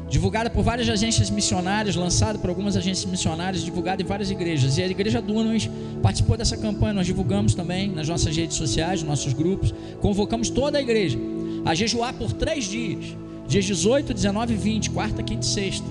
divulgada 0.09 0.49
por 0.49 0.63
várias 0.63 0.87
agências 0.87 1.29
missionárias, 1.29 1.95
lançada 1.95 2.39
por 2.39 2.49
algumas 2.49 2.77
agências 2.77 3.09
missionárias, 3.09 3.63
divulgada 3.63 4.01
em 4.01 4.05
várias 4.05 4.31
igrejas. 4.31 4.77
E 4.77 4.83
a 4.83 4.87
igreja 4.87 5.21
Dunamis 5.21 5.69
participou 6.01 6.37
dessa 6.37 6.55
campanha, 6.55 6.93
nós 6.93 7.05
divulgamos 7.05 7.53
também 7.53 7.89
nas 7.89 8.07
nossas 8.07 8.35
redes 8.35 8.55
sociais, 8.55 9.01
nos 9.01 9.09
nossos 9.09 9.33
grupos, 9.33 9.73
convocamos 10.01 10.49
toda 10.49 10.77
a 10.77 10.81
igreja 10.81 11.17
a 11.65 11.73
jejuar 11.73 12.13
por 12.13 12.31
três 12.31 12.65
dias, 12.65 13.05
dias 13.47 13.65
18, 13.65 14.13
19 14.13 14.53
e 14.53 14.57
20, 14.57 14.89
quarta, 14.91 15.23
quinta 15.23 15.45
e 15.45 15.49
sexta. 15.49 15.87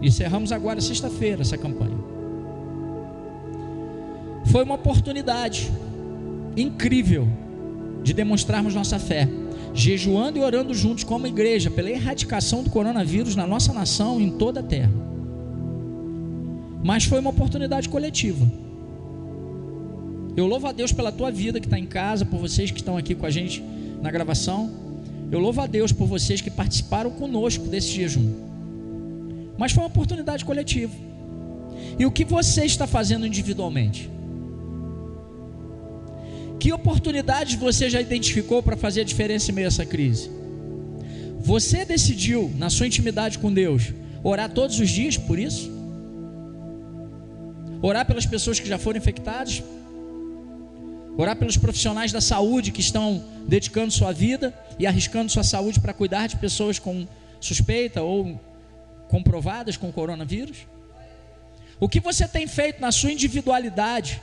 Encerramos 0.00 0.52
agora 0.52 0.80
sexta-feira 0.80 1.42
essa 1.42 1.58
campanha. 1.58 1.98
Foi 4.46 4.62
uma 4.62 4.74
oportunidade 4.74 5.70
incrível 6.56 7.28
de 8.02 8.12
demonstrarmos 8.12 8.74
nossa 8.74 8.98
fé, 8.98 9.28
jejuando 9.74 10.38
e 10.38 10.42
orando 10.42 10.74
juntos 10.74 11.04
como 11.04 11.26
igreja 11.26 11.70
pela 11.70 11.90
erradicação 11.90 12.62
do 12.62 12.70
coronavírus 12.70 13.36
na 13.36 13.46
nossa 13.46 13.72
nação 13.72 14.20
e 14.20 14.24
em 14.24 14.30
toda 14.30 14.60
a 14.60 14.62
terra. 14.62 14.92
Mas 16.82 17.04
foi 17.04 17.18
uma 17.20 17.30
oportunidade 17.30 17.88
coletiva. 17.88 18.46
Eu 20.36 20.46
louvo 20.46 20.66
a 20.66 20.72
Deus 20.72 20.92
pela 20.92 21.10
tua 21.10 21.30
vida 21.30 21.58
que 21.58 21.66
está 21.66 21.78
em 21.78 21.86
casa, 21.86 22.24
por 22.24 22.38
vocês 22.38 22.70
que 22.70 22.78
estão 22.78 22.96
aqui 22.96 23.14
com 23.14 23.26
a 23.26 23.30
gente 23.30 23.62
na 24.00 24.10
gravação. 24.10 24.70
Eu 25.30 25.40
louvo 25.40 25.60
a 25.60 25.66
Deus 25.66 25.92
por 25.92 26.06
vocês 26.06 26.40
que 26.40 26.50
participaram 26.50 27.10
conosco 27.10 27.66
desse 27.66 27.88
jejum. 27.88 28.32
Mas 29.58 29.72
foi 29.72 29.82
uma 29.82 29.88
oportunidade 29.88 30.44
coletiva. 30.44 30.94
E 31.98 32.06
o 32.06 32.10
que 32.10 32.24
você 32.24 32.64
está 32.64 32.86
fazendo 32.86 33.26
individualmente? 33.26 34.08
Que 36.58 36.72
oportunidades 36.72 37.54
você 37.54 37.88
já 37.88 38.00
identificou 38.00 38.62
para 38.62 38.76
fazer 38.76 39.02
a 39.02 39.04
diferença 39.04 39.50
em 39.50 39.54
meio 39.54 39.66
a 39.66 39.68
essa 39.68 39.86
crise? 39.86 40.30
Você 41.40 41.84
decidiu, 41.84 42.52
na 42.56 42.68
sua 42.68 42.86
intimidade 42.86 43.38
com 43.38 43.52
Deus, 43.52 43.92
orar 44.24 44.50
todos 44.50 44.78
os 44.80 44.90
dias 44.90 45.16
por 45.16 45.38
isso? 45.38 45.70
Orar 47.80 48.04
pelas 48.04 48.26
pessoas 48.26 48.58
que 48.58 48.68
já 48.68 48.76
foram 48.76 48.98
infectadas? 48.98 49.62
Orar 51.16 51.36
pelos 51.36 51.56
profissionais 51.56 52.10
da 52.10 52.20
saúde 52.20 52.72
que 52.72 52.80
estão 52.80 53.24
dedicando 53.46 53.92
sua 53.92 54.12
vida 54.12 54.52
e 54.78 54.86
arriscando 54.86 55.30
sua 55.30 55.44
saúde 55.44 55.78
para 55.78 55.92
cuidar 55.92 56.26
de 56.26 56.36
pessoas 56.36 56.78
com 56.78 57.06
suspeita 57.40 58.02
ou 58.02 58.38
comprovadas 59.08 59.76
com 59.76 59.92
coronavírus? 59.92 60.66
O 61.78 61.88
que 61.88 62.00
você 62.00 62.26
tem 62.26 62.48
feito 62.48 62.80
na 62.80 62.90
sua 62.90 63.12
individualidade 63.12 64.20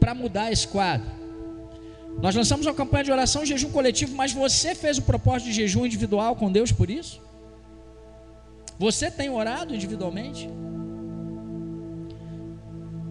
para 0.00 0.14
mudar 0.14 0.50
esse 0.50 0.66
quadro? 0.66 1.23
Nós 2.20 2.34
lançamos 2.34 2.66
uma 2.66 2.74
campanha 2.74 3.04
de 3.04 3.12
oração 3.12 3.44
jejum 3.44 3.70
coletivo, 3.70 4.14
mas 4.14 4.32
você 4.32 4.74
fez 4.74 4.98
o 4.98 5.02
propósito 5.02 5.48
de 5.48 5.52
jejum 5.52 5.84
individual 5.84 6.36
com 6.36 6.50
Deus 6.50 6.72
por 6.72 6.88
isso? 6.90 7.20
Você 8.78 9.10
tem 9.10 9.30
orado 9.30 9.74
individualmente? 9.74 10.48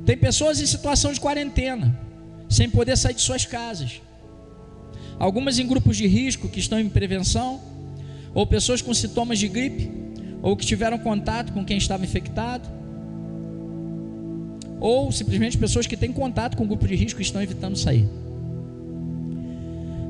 Tem 0.05 0.17
pessoas 0.17 0.59
em 0.59 0.65
situação 0.65 1.13
de 1.13 1.19
quarentena, 1.19 1.97
sem 2.49 2.69
poder 2.69 2.97
sair 2.97 3.13
de 3.13 3.21
suas 3.21 3.45
casas. 3.45 4.01
Algumas 5.17 5.59
em 5.59 5.67
grupos 5.67 5.95
de 5.95 6.07
risco 6.07 6.49
que 6.49 6.59
estão 6.59 6.79
em 6.79 6.89
prevenção, 6.89 7.61
ou 8.33 8.45
pessoas 8.45 8.81
com 8.81 8.93
sintomas 8.93 9.39
de 9.39 9.47
gripe, 9.47 9.91
ou 10.41 10.57
que 10.57 10.65
tiveram 10.65 10.97
contato 10.97 11.53
com 11.53 11.63
quem 11.63 11.77
estava 11.77 12.03
infectado, 12.03 12.67
ou 14.81 15.09
simplesmente 15.11 15.57
pessoas 15.57 15.87
que 15.87 15.95
têm 15.95 16.11
contato 16.11 16.57
com 16.57 16.67
grupo 16.67 16.85
de 16.85 16.95
risco 16.95 17.21
e 17.21 17.23
estão 17.23 17.41
evitando 17.41 17.77
sair. 17.77 18.05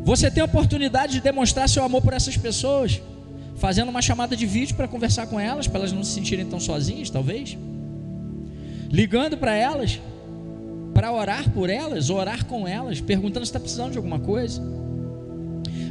Você 0.04 0.30
tem 0.30 0.42
a 0.42 0.46
oportunidade 0.46 1.14
de 1.14 1.22
demonstrar 1.22 1.70
seu 1.70 1.84
amor 1.84 2.02
por 2.02 2.14
essas 2.14 2.36
pessoas, 2.36 3.02
fazendo 3.56 3.90
uma 3.90 4.02
chamada 4.02 4.36
de 4.36 4.46
vídeo 4.46 4.76
para 4.76 4.88
conversar 4.88 5.28
com 5.28 5.40
elas, 5.40 5.66
para 5.66 5.80
elas 5.80 5.94
não 5.94 6.04
se 6.04 6.12
sentirem 6.12 6.46
tão 6.46 6.60
sozinhas, 6.60 7.10
talvez. 7.10 7.58
Ligando 8.92 9.38
para 9.38 9.56
elas, 9.56 10.02
para 10.94 11.12
orar 11.12 11.50
por 11.52 11.70
elas, 11.70 12.10
orar 12.10 12.46
com 12.46 12.68
elas, 12.68 13.00
perguntando 13.00 13.46
se 13.46 13.50
está 13.50 13.60
precisando 13.60 13.92
de 13.92 13.98
alguma 13.98 14.20
coisa. 14.20 14.62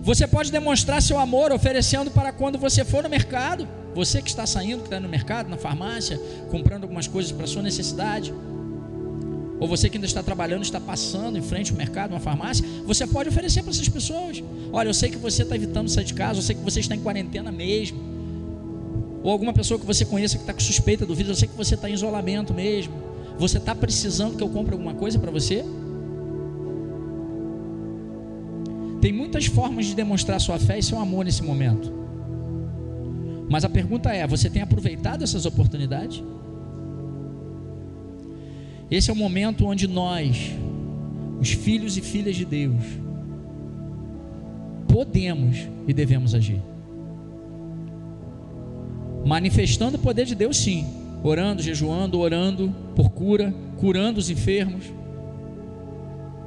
Você 0.03 0.27
pode 0.27 0.53
demonstrar 0.53 1.01
seu 1.01 1.19
amor 1.19 1.51
oferecendo 1.51 2.11
para 2.11 2.33
quando 2.33 2.59
você 2.59 2.85
for 2.85 3.03
no 3.03 3.09
mercado, 3.09 3.67
você 3.95 4.21
que 4.21 4.29
está 4.29 4.47
saindo, 4.47 4.81
que 4.81 4.89
está 4.89 5.01
no 5.01 5.09
mercado, 5.09 5.49
na 5.49 5.57
farmácia, 5.57 6.21
comprando 6.51 6.83
algumas 6.83 7.07
coisas 7.07 7.33
para 7.33 7.47
sua 7.47 7.63
necessidade 7.63 8.33
ou 9.63 9.69
você 9.69 9.89
que 9.89 9.97
ainda 9.97 10.09
está 10.09 10.25
trabalhando, 10.25 10.65
está 10.65 10.81
passando 10.81 11.39
em 11.39 11.41
frente 11.41 11.71
ao 11.71 11.79
mercado, 11.79 12.11
uma 12.11 12.19
farmácia, 12.19 12.67
você 12.85 13.07
pode 13.07 13.29
oferecer 13.29 13.63
para 13.63 13.71
essas 13.71 13.89
pessoas. 13.89 14.43
Olha, 14.73 14.89
eu 14.89 14.95
sei 14.95 15.09
que 15.09 15.17
você 15.17 15.45
está 15.45 15.55
evitando 15.55 15.89
sair 15.89 16.05
de 16.05 16.15
casa, 16.15 16.41
eu 16.41 16.43
sei 16.43 16.57
que 16.57 16.63
você 16.63 16.81
está 16.81 16.97
em 16.97 16.99
quarentena 16.99 17.53
mesmo. 17.53 17.97
Ou 19.23 19.31
alguma 19.31 19.53
pessoa 19.53 19.79
que 19.79 19.87
você 19.87 20.05
conheça 20.05 20.37
que 20.37 20.43
está 20.43 20.53
com 20.53 20.59
suspeita 20.59 21.07
do 21.07 21.15
vírus, 21.15 21.29
eu 21.29 21.37
sei 21.37 21.47
que 21.47 21.57
você 21.57 21.77
está 21.77 21.89
em 21.89 21.93
isolamento 21.93 22.53
mesmo. 22.53 22.93
Você 23.39 23.59
está 23.59 23.73
precisando 23.73 24.37
que 24.37 24.43
eu 24.43 24.49
compre 24.49 24.73
alguma 24.73 24.95
coisa 24.95 25.17
para 25.17 25.31
você? 25.31 25.65
Tem 29.01 29.13
muitas 29.13 29.47
formas 29.47 29.87
de 29.87 29.95
demonstrar 29.95 30.41
sua 30.41 30.59
fé 30.59 30.81
e 30.81 30.83
seu 30.83 30.99
amor 30.99 31.25
nesse 31.25 31.45
momento. 31.45 31.93
Mas 33.49 33.65
a 33.65 33.69
pergunta 33.69 34.11
é: 34.11 34.27
você 34.27 34.51
tem 34.51 34.61
aproveitado 34.61 35.23
essas 35.23 35.47
oportunidades? 35.47 36.21
Esse 38.93 39.09
é 39.09 39.13
o 39.15 39.17
momento 39.17 39.65
onde 39.65 39.89
nós, 39.89 40.53
os 41.41 41.51
filhos 41.51 41.97
e 41.97 42.03
filhas 42.03 42.37
de 42.37 42.45
Deus, 42.45 42.85
podemos 44.87 45.57
e 45.89 45.95
devemos 45.95 46.35
agir. 46.35 46.61
Manifestando 49.25 49.97
o 49.97 49.99
poder 50.01 50.27
de 50.27 50.35
Deus, 50.35 50.59
sim. 50.59 50.85
Orando, 51.25 51.63
jejuando, 51.63 52.19
orando 52.19 52.75
por 52.95 53.09
cura, 53.09 53.55
curando 53.79 54.19
os 54.19 54.29
enfermos. 54.29 54.85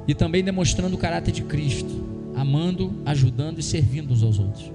E 0.06 0.14
também 0.14 0.44
demonstrando 0.44 0.94
o 0.94 0.98
caráter 0.98 1.32
de 1.32 1.42
Cristo, 1.42 2.06
amando, 2.32 2.94
ajudando 3.04 3.58
e 3.58 3.62
servindo 3.62 4.12
uns 4.12 4.22
aos 4.22 4.38
outros. 4.38 4.70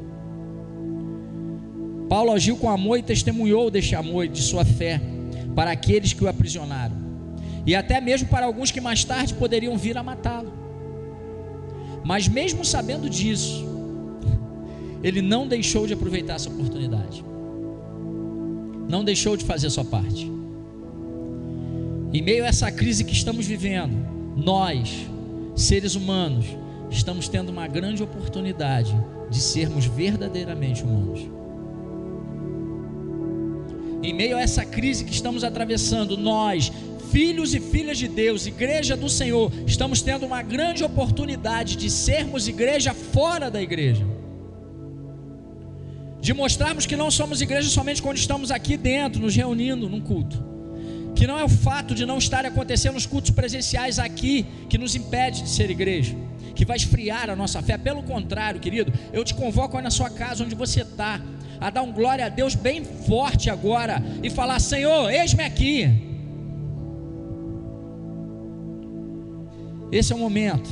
Paulo 2.09 2.33
agiu 2.33 2.57
com 2.57 2.69
amor 2.69 2.99
e 2.99 3.01
testemunhou 3.01 3.71
deste 3.71 3.95
amor 3.95 4.25
e 4.25 4.27
de 4.27 4.41
sua 4.41 4.65
fé 4.65 4.99
para 5.55 5.71
aqueles 5.71 6.11
que 6.11 6.21
o 6.21 6.27
aprisionaram 6.27 7.10
e 7.65 7.75
até 7.75 8.01
mesmo 8.01 8.27
para 8.27 8.45
alguns 8.45 8.71
que 8.71 8.81
mais 8.81 9.03
tarde 9.03 9.33
poderiam 9.33 9.77
vir 9.77 9.97
a 9.97 10.03
matá-lo. 10.03 10.51
Mas 12.03 12.27
mesmo 12.27 12.65
sabendo 12.65 13.09
disso, 13.09 13.65
ele 15.03 15.21
não 15.21 15.47
deixou 15.47 15.85
de 15.85 15.93
aproveitar 15.93 16.35
essa 16.35 16.49
oportunidade. 16.49 17.23
Não 18.89 19.03
deixou 19.03 19.37
de 19.37 19.45
fazer 19.45 19.69
sua 19.69 19.85
parte. 19.85 20.29
Em 22.13 22.21
meio 22.21 22.43
a 22.43 22.47
essa 22.47 22.71
crise 22.71 23.03
que 23.03 23.13
estamos 23.13 23.45
vivendo, 23.45 23.95
nós, 24.35 25.07
seres 25.55 25.95
humanos, 25.95 26.45
estamos 26.89 27.29
tendo 27.29 27.49
uma 27.49 27.67
grande 27.67 28.03
oportunidade 28.03 28.93
de 29.29 29.39
sermos 29.39 29.85
verdadeiramente 29.85 30.83
humanos. 30.83 31.21
Em 34.03 34.13
meio 34.13 34.35
a 34.35 34.41
essa 34.41 34.65
crise 34.65 35.05
que 35.05 35.13
estamos 35.13 35.43
atravessando, 35.43 36.17
nós, 36.17 36.71
filhos 37.11 37.53
e 37.53 37.59
filhas 37.59 37.97
de 37.97 38.07
Deus, 38.07 38.45
igreja 38.45 38.95
do 38.95 39.09
Senhor, 39.09 39.51
estamos 39.67 40.01
tendo 40.01 40.25
uma 40.25 40.41
grande 40.41 40.83
oportunidade 40.83 41.75
de 41.75 41.89
sermos 41.89 42.47
igreja 42.47 42.93
fora 42.93 43.51
da 43.51 43.61
igreja. 43.61 44.05
De 46.21 46.33
mostrarmos 46.33 46.85
que 46.85 46.95
não 46.95 47.11
somos 47.11 47.41
igreja 47.41 47.69
somente 47.69 48.01
quando 48.01 48.17
estamos 48.17 48.49
aqui 48.51 48.77
dentro, 48.77 49.21
nos 49.21 49.35
reunindo 49.35 49.89
num 49.89 49.99
culto. 49.99 50.51
Que 51.15 51.27
não 51.27 51.37
é 51.37 51.43
o 51.43 51.49
fato 51.49 51.93
de 51.93 52.05
não 52.05 52.17
estar 52.17 52.45
acontecendo 52.45 52.95
os 52.95 53.05
cultos 53.05 53.31
presenciais 53.31 53.99
aqui 53.99 54.45
que 54.69 54.77
nos 54.77 54.95
impede 54.95 55.41
de 55.43 55.49
ser 55.49 55.69
igreja, 55.69 56.15
que 56.55 56.63
vai 56.63 56.77
esfriar 56.77 57.29
a 57.29 57.35
nossa 57.35 57.61
fé. 57.61 57.77
Pelo 57.77 58.03
contrário, 58.03 58.61
querido, 58.61 58.93
eu 59.11 59.23
te 59.25 59.33
convoco 59.33 59.75
aí 59.75 59.83
na 59.83 59.89
sua 59.89 60.09
casa, 60.09 60.43
onde 60.43 60.55
você 60.55 60.81
está, 60.81 61.19
a 61.59 61.69
dar 61.69 61.81
um 61.81 61.91
glória 61.91 62.25
a 62.25 62.29
Deus 62.29 62.55
bem 62.55 62.85
forte 62.85 63.49
agora 63.49 64.01
e 64.23 64.29
falar: 64.29 64.59
Senhor, 64.59 65.11
eis-me 65.11 65.43
aqui. 65.43 66.10
Esse 69.91 70.13
é 70.13 70.15
o 70.15 70.19
momento. 70.19 70.69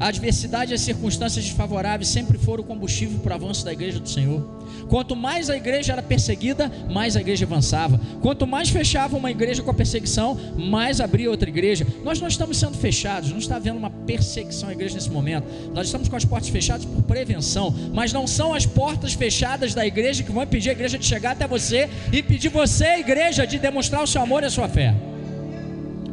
A 0.00 0.08
adversidade 0.08 0.72
e 0.72 0.74
as 0.74 0.80
circunstâncias 0.80 1.44
desfavoráveis 1.44 2.08
sempre 2.08 2.36
foram 2.36 2.64
o 2.64 2.66
combustível 2.66 3.20
para 3.20 3.32
o 3.32 3.34
avanço 3.36 3.64
da 3.64 3.72
igreja 3.72 4.00
do 4.00 4.08
Senhor. 4.08 4.42
Quanto 4.88 5.14
mais 5.14 5.48
a 5.48 5.56
igreja 5.56 5.92
era 5.92 6.02
perseguida, 6.02 6.70
mais 6.90 7.16
a 7.16 7.20
igreja 7.20 7.44
avançava. 7.44 8.00
Quanto 8.20 8.46
mais 8.46 8.68
fechava 8.68 9.16
uma 9.16 9.30
igreja 9.30 9.62
com 9.62 9.70
a 9.70 9.74
perseguição, 9.74 10.38
mais 10.56 11.00
abria 11.00 11.30
outra 11.30 11.48
igreja. 11.48 11.86
Nós 12.02 12.20
não 12.20 12.28
estamos 12.28 12.58
sendo 12.58 12.76
fechados, 12.76 13.30
não 13.30 13.38
está 13.38 13.56
havendo 13.56 13.78
uma 13.78 13.90
perseguição 13.90 14.68
à 14.68 14.72
igreja 14.72 14.96
nesse 14.96 15.10
momento. 15.10 15.46
Nós 15.72 15.86
estamos 15.86 16.08
com 16.08 16.16
as 16.16 16.24
portas 16.24 16.48
fechadas 16.48 16.84
por 16.84 17.02
prevenção, 17.04 17.72
mas 17.94 18.12
não 18.12 18.26
são 18.26 18.52
as 18.52 18.66
portas 18.66 19.14
fechadas 19.14 19.74
da 19.74 19.86
igreja 19.86 20.22
que 20.22 20.32
vão 20.32 20.42
impedir 20.42 20.70
a 20.70 20.72
igreja 20.72 20.98
de 20.98 21.06
chegar 21.06 21.30
até 21.30 21.46
você 21.46 21.88
e 22.12 22.18
impedir 22.18 22.48
você, 22.48 22.98
igreja, 22.98 23.46
de 23.46 23.58
demonstrar 23.58 24.02
o 24.02 24.06
seu 24.06 24.20
amor 24.20 24.42
e 24.42 24.46
a 24.46 24.50
sua 24.50 24.68
fé. 24.68 24.94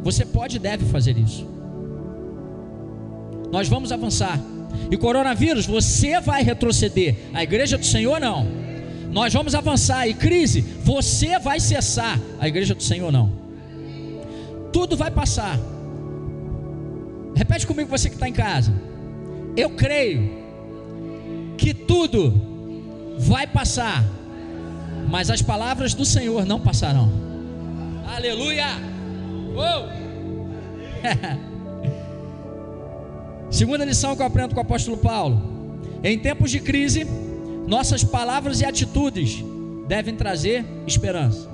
Você 0.02 0.24
pode 0.24 0.56
e 0.56 0.58
deve 0.58 0.84
fazer 0.86 1.16
isso. 1.16 1.48
Nós 3.50 3.68
vamos 3.68 3.92
avançar. 3.92 4.40
E 4.90 4.96
coronavírus, 4.96 5.66
você 5.66 6.20
vai 6.20 6.42
retroceder. 6.42 7.16
A 7.32 7.42
igreja 7.42 7.76
do 7.76 7.84
Senhor 7.84 8.20
não. 8.20 8.46
Nós 9.10 9.32
vamos 9.32 9.54
avançar. 9.54 10.08
E 10.08 10.14
crise, 10.14 10.60
você 10.60 11.38
vai 11.38 11.60
cessar. 11.60 12.18
A 12.40 12.48
igreja 12.48 12.74
do 12.74 12.82
Senhor 12.82 13.12
não. 13.12 13.30
Tudo 14.72 14.96
vai 14.96 15.10
passar. 15.10 15.58
Repete 17.34 17.66
comigo 17.66 17.90
você 17.90 18.08
que 18.08 18.16
está 18.16 18.28
em 18.28 18.32
casa. 18.32 18.72
Eu 19.56 19.70
creio 19.70 20.42
que 21.58 21.74
tudo 21.74 22.32
vai 23.18 23.46
passar, 23.46 24.04
mas 25.08 25.30
as 25.30 25.42
palavras 25.42 25.94
do 25.94 26.04
Senhor 26.04 26.46
não 26.46 26.58
passarão. 26.58 27.12
Aleluia! 28.06 28.91
Uou! 29.54 29.88
Segunda 33.50 33.84
lição 33.84 34.16
que 34.16 34.22
eu 34.22 34.26
aprendo 34.26 34.54
com 34.54 34.60
o 34.60 34.62
apóstolo 34.62 34.96
Paulo: 34.96 35.40
em 36.02 36.18
tempos 36.18 36.50
de 36.50 36.60
crise, 36.60 37.06
nossas 37.66 38.02
palavras 38.02 38.60
e 38.60 38.64
atitudes 38.64 39.44
devem 39.86 40.16
trazer 40.16 40.64
esperança. 40.86 41.50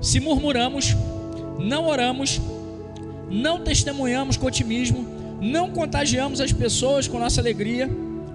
Se 0.00 0.20
murmuramos, 0.20 0.96
não 1.58 1.86
oramos, 1.86 2.40
não 3.28 3.62
testemunhamos 3.62 4.36
com 4.36 4.46
otimismo, 4.46 5.06
não 5.40 5.70
contagiamos 5.70 6.40
as 6.40 6.52
pessoas 6.52 7.06
com 7.06 7.18
nossa 7.18 7.40
alegria, 7.40 7.90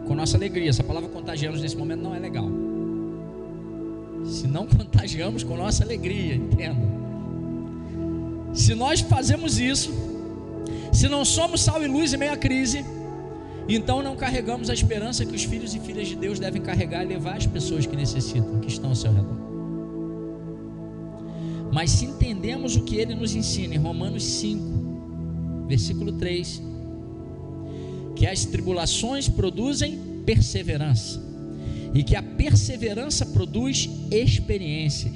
com 0.05 0.13
nossa 0.13 0.37
alegria. 0.37 0.69
Essa 0.69 0.83
palavra 0.83 1.09
contagiamos 1.09 1.61
nesse 1.61 1.75
momento 1.75 2.01
não 2.01 2.13
é 2.13 2.19
legal. 2.19 2.62
Se 4.25 4.47
não 4.47 4.65
contagiamos 4.65 5.43
com 5.43 5.55
nossa 5.55 5.83
alegria, 5.83 6.35
entenda. 6.35 7.03
Se 8.53 8.75
nós 8.75 9.01
fazemos 9.01 9.59
isso, 9.59 9.91
se 10.91 11.09
não 11.09 11.25
somos 11.25 11.61
sal 11.61 11.83
e 11.83 11.87
luz 11.87 12.13
em 12.13 12.17
meio 12.17 12.33
à 12.33 12.37
crise, 12.37 12.85
então 13.67 14.03
não 14.03 14.15
carregamos 14.15 14.69
a 14.69 14.73
esperança 14.73 15.25
que 15.25 15.35
os 15.35 15.43
filhos 15.43 15.73
e 15.73 15.79
filhas 15.79 16.07
de 16.07 16.15
Deus 16.15 16.39
devem 16.39 16.61
carregar 16.61 17.03
e 17.03 17.07
levar 17.07 17.37
as 17.37 17.47
pessoas 17.47 17.85
que 17.85 17.95
necessitam, 17.95 18.59
que 18.59 18.67
estão 18.67 18.89
ao 18.89 18.95
seu 18.95 19.11
redor. 19.11 19.43
Mas 21.71 21.89
se 21.89 22.05
entendemos 22.05 22.75
o 22.75 22.83
que 22.83 22.97
ele 22.97 23.15
nos 23.15 23.33
ensina 23.33 23.73
em 23.73 23.79
Romanos 23.79 24.23
5, 24.23 25.65
versículo 25.67 26.11
3, 26.13 26.61
que 28.15 28.27
as 28.27 28.45
tribulações 28.45 29.27
produzem 29.27 29.99
perseverança, 30.23 31.19
e 31.93 32.03
que 32.03 32.15
a 32.15 32.23
perseverança 32.23 33.25
produz 33.25 33.89
experiências. 34.11 35.13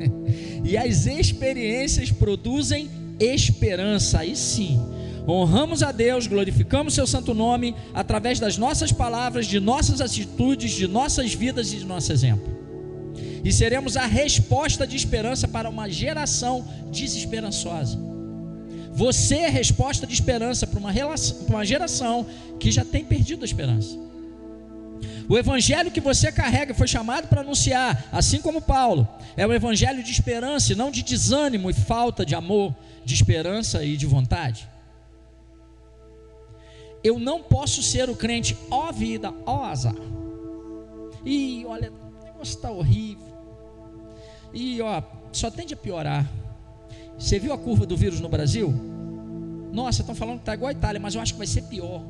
e 0.64 0.76
as 0.76 1.06
experiências 1.06 2.10
produzem 2.10 2.90
esperança. 3.18 4.20
Aí 4.20 4.34
sim, 4.34 4.80
honramos 5.28 5.82
a 5.82 5.92
Deus, 5.92 6.26
glorificamos 6.26 6.94
seu 6.94 7.06
santo 7.06 7.34
nome 7.34 7.74
através 7.94 8.40
das 8.40 8.56
nossas 8.56 8.90
palavras, 8.90 9.46
de 9.46 9.60
nossas 9.60 10.00
atitudes, 10.00 10.72
de 10.72 10.86
nossas 10.86 11.32
vidas 11.32 11.72
e 11.72 11.76
de 11.76 11.84
nosso 11.84 12.12
exemplo. 12.12 12.58
E 13.44 13.52
seremos 13.52 13.96
a 13.96 14.06
resposta 14.06 14.86
de 14.86 14.96
esperança 14.96 15.48
para 15.48 15.68
uma 15.68 15.88
geração 15.88 16.66
desesperançosa. 16.90 17.98
Você 18.92 19.36
é 19.36 19.48
resposta 19.48 20.06
de 20.06 20.12
esperança 20.12 20.66
para 20.66 20.78
uma, 20.78 20.90
relação, 20.90 21.44
para 21.44 21.54
uma 21.56 21.64
geração 21.64 22.26
que 22.58 22.70
já 22.70 22.84
tem 22.84 23.04
perdido 23.04 23.42
a 23.42 23.44
esperança. 23.44 23.96
O 25.30 25.38
evangelho 25.38 25.92
que 25.92 26.00
você 26.00 26.32
carrega 26.32 26.74
foi 26.74 26.88
chamado 26.88 27.28
para 27.28 27.42
anunciar, 27.42 28.04
assim 28.10 28.40
como 28.40 28.60
Paulo, 28.60 29.06
é 29.36 29.46
um 29.46 29.52
evangelho 29.52 30.02
de 30.02 30.10
esperança, 30.10 30.72
e 30.72 30.74
não 30.74 30.90
de 30.90 31.04
desânimo 31.04 31.70
e 31.70 31.72
falta 31.72 32.26
de 32.26 32.34
amor, 32.34 32.74
de 33.04 33.14
esperança 33.14 33.84
e 33.84 33.96
de 33.96 34.06
vontade. 34.06 34.68
Eu 37.04 37.16
não 37.20 37.40
posso 37.40 37.80
ser 37.80 38.10
o 38.10 38.16
crente, 38.16 38.58
ó 38.72 38.90
vida, 38.90 39.32
ó 39.46 39.66
azar. 39.66 39.94
E 41.24 41.64
olha, 41.64 41.92
o 41.92 42.24
negócio 42.24 42.56
está 42.56 42.72
horrível. 42.72 43.32
E 44.52 44.82
ó, 44.82 45.00
só 45.30 45.48
tende 45.48 45.74
a 45.74 45.76
piorar. 45.76 46.28
Você 47.16 47.38
viu 47.38 47.52
a 47.52 47.58
curva 47.58 47.86
do 47.86 47.96
vírus 47.96 48.18
no 48.18 48.28
Brasil? 48.28 48.68
Nossa, 49.72 50.00
estão 50.00 50.16
falando 50.16 50.38
que 50.38 50.42
está 50.42 50.54
igual 50.54 50.70
a 50.70 50.72
Itália, 50.72 51.00
mas 51.00 51.14
eu 51.14 51.20
acho 51.20 51.34
que 51.34 51.38
vai 51.38 51.46
ser 51.46 51.62
pior. 51.62 52.02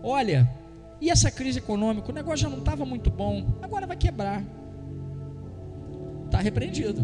Olha, 0.00 0.59
e 1.00 1.10
essa 1.10 1.30
crise 1.30 1.58
econômica, 1.58 2.10
o 2.10 2.14
negócio 2.14 2.38
já 2.38 2.48
não 2.48 2.58
estava 2.58 2.84
muito 2.84 3.10
bom, 3.10 3.46
agora 3.62 3.86
vai 3.86 3.96
quebrar. 3.96 4.44
Está 6.26 6.40
repreendido. 6.40 7.00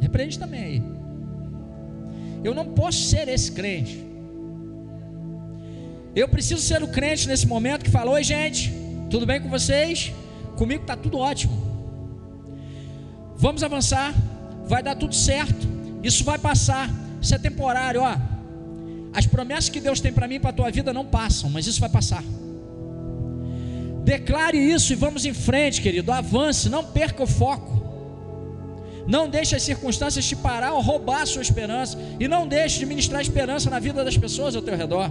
Repreende 0.00 0.38
também 0.38 0.62
aí. 0.62 0.82
Eu 2.42 2.54
não 2.54 2.66
posso 2.66 3.00
ser 3.02 3.28
esse 3.28 3.52
crente. 3.52 4.04
Eu 6.14 6.28
preciso 6.28 6.62
ser 6.62 6.82
o 6.82 6.88
crente 6.88 7.28
nesse 7.28 7.46
momento 7.46 7.84
que 7.84 7.90
fala: 7.90 8.10
Oi, 8.12 8.24
gente, 8.24 8.72
tudo 9.10 9.26
bem 9.26 9.40
com 9.40 9.50
vocês? 9.50 10.12
Comigo 10.56 10.82
está 10.82 10.96
tudo 10.96 11.18
ótimo. 11.18 11.54
Vamos 13.36 13.62
avançar, 13.62 14.14
vai 14.66 14.82
dar 14.82 14.96
tudo 14.96 15.14
certo. 15.14 15.66
Isso 16.02 16.24
vai 16.24 16.38
passar. 16.38 16.88
Isso 17.20 17.34
é 17.34 17.38
temporário, 17.38 18.00
ó. 18.02 18.16
As 19.12 19.26
promessas 19.26 19.68
que 19.68 19.80
Deus 19.80 20.00
tem 20.00 20.12
para 20.12 20.26
mim 20.26 20.36
e 20.36 20.40
para 20.40 20.50
a 20.50 20.52
tua 20.52 20.70
vida 20.70 20.92
não 20.92 21.04
passam, 21.04 21.50
mas 21.50 21.66
isso 21.66 21.80
vai 21.80 21.88
passar. 21.88 22.22
Declare 24.06 24.56
isso 24.56 24.92
e 24.92 24.94
vamos 24.94 25.24
em 25.24 25.34
frente, 25.34 25.82
querido. 25.82 26.12
Avance, 26.12 26.68
não 26.68 26.84
perca 26.84 27.24
o 27.24 27.26
foco. 27.26 27.84
Não 29.04 29.28
deixe 29.28 29.56
as 29.56 29.64
circunstâncias 29.64 30.24
te 30.24 30.36
parar 30.36 30.74
ou 30.74 30.80
roubar 30.80 31.22
a 31.22 31.26
sua 31.26 31.42
esperança. 31.42 31.98
E 32.20 32.28
não 32.28 32.46
deixe 32.46 32.78
de 32.78 32.86
ministrar 32.86 33.20
esperança 33.20 33.68
na 33.68 33.80
vida 33.80 34.04
das 34.04 34.16
pessoas 34.16 34.54
ao 34.54 34.62
teu 34.62 34.76
redor. 34.76 35.10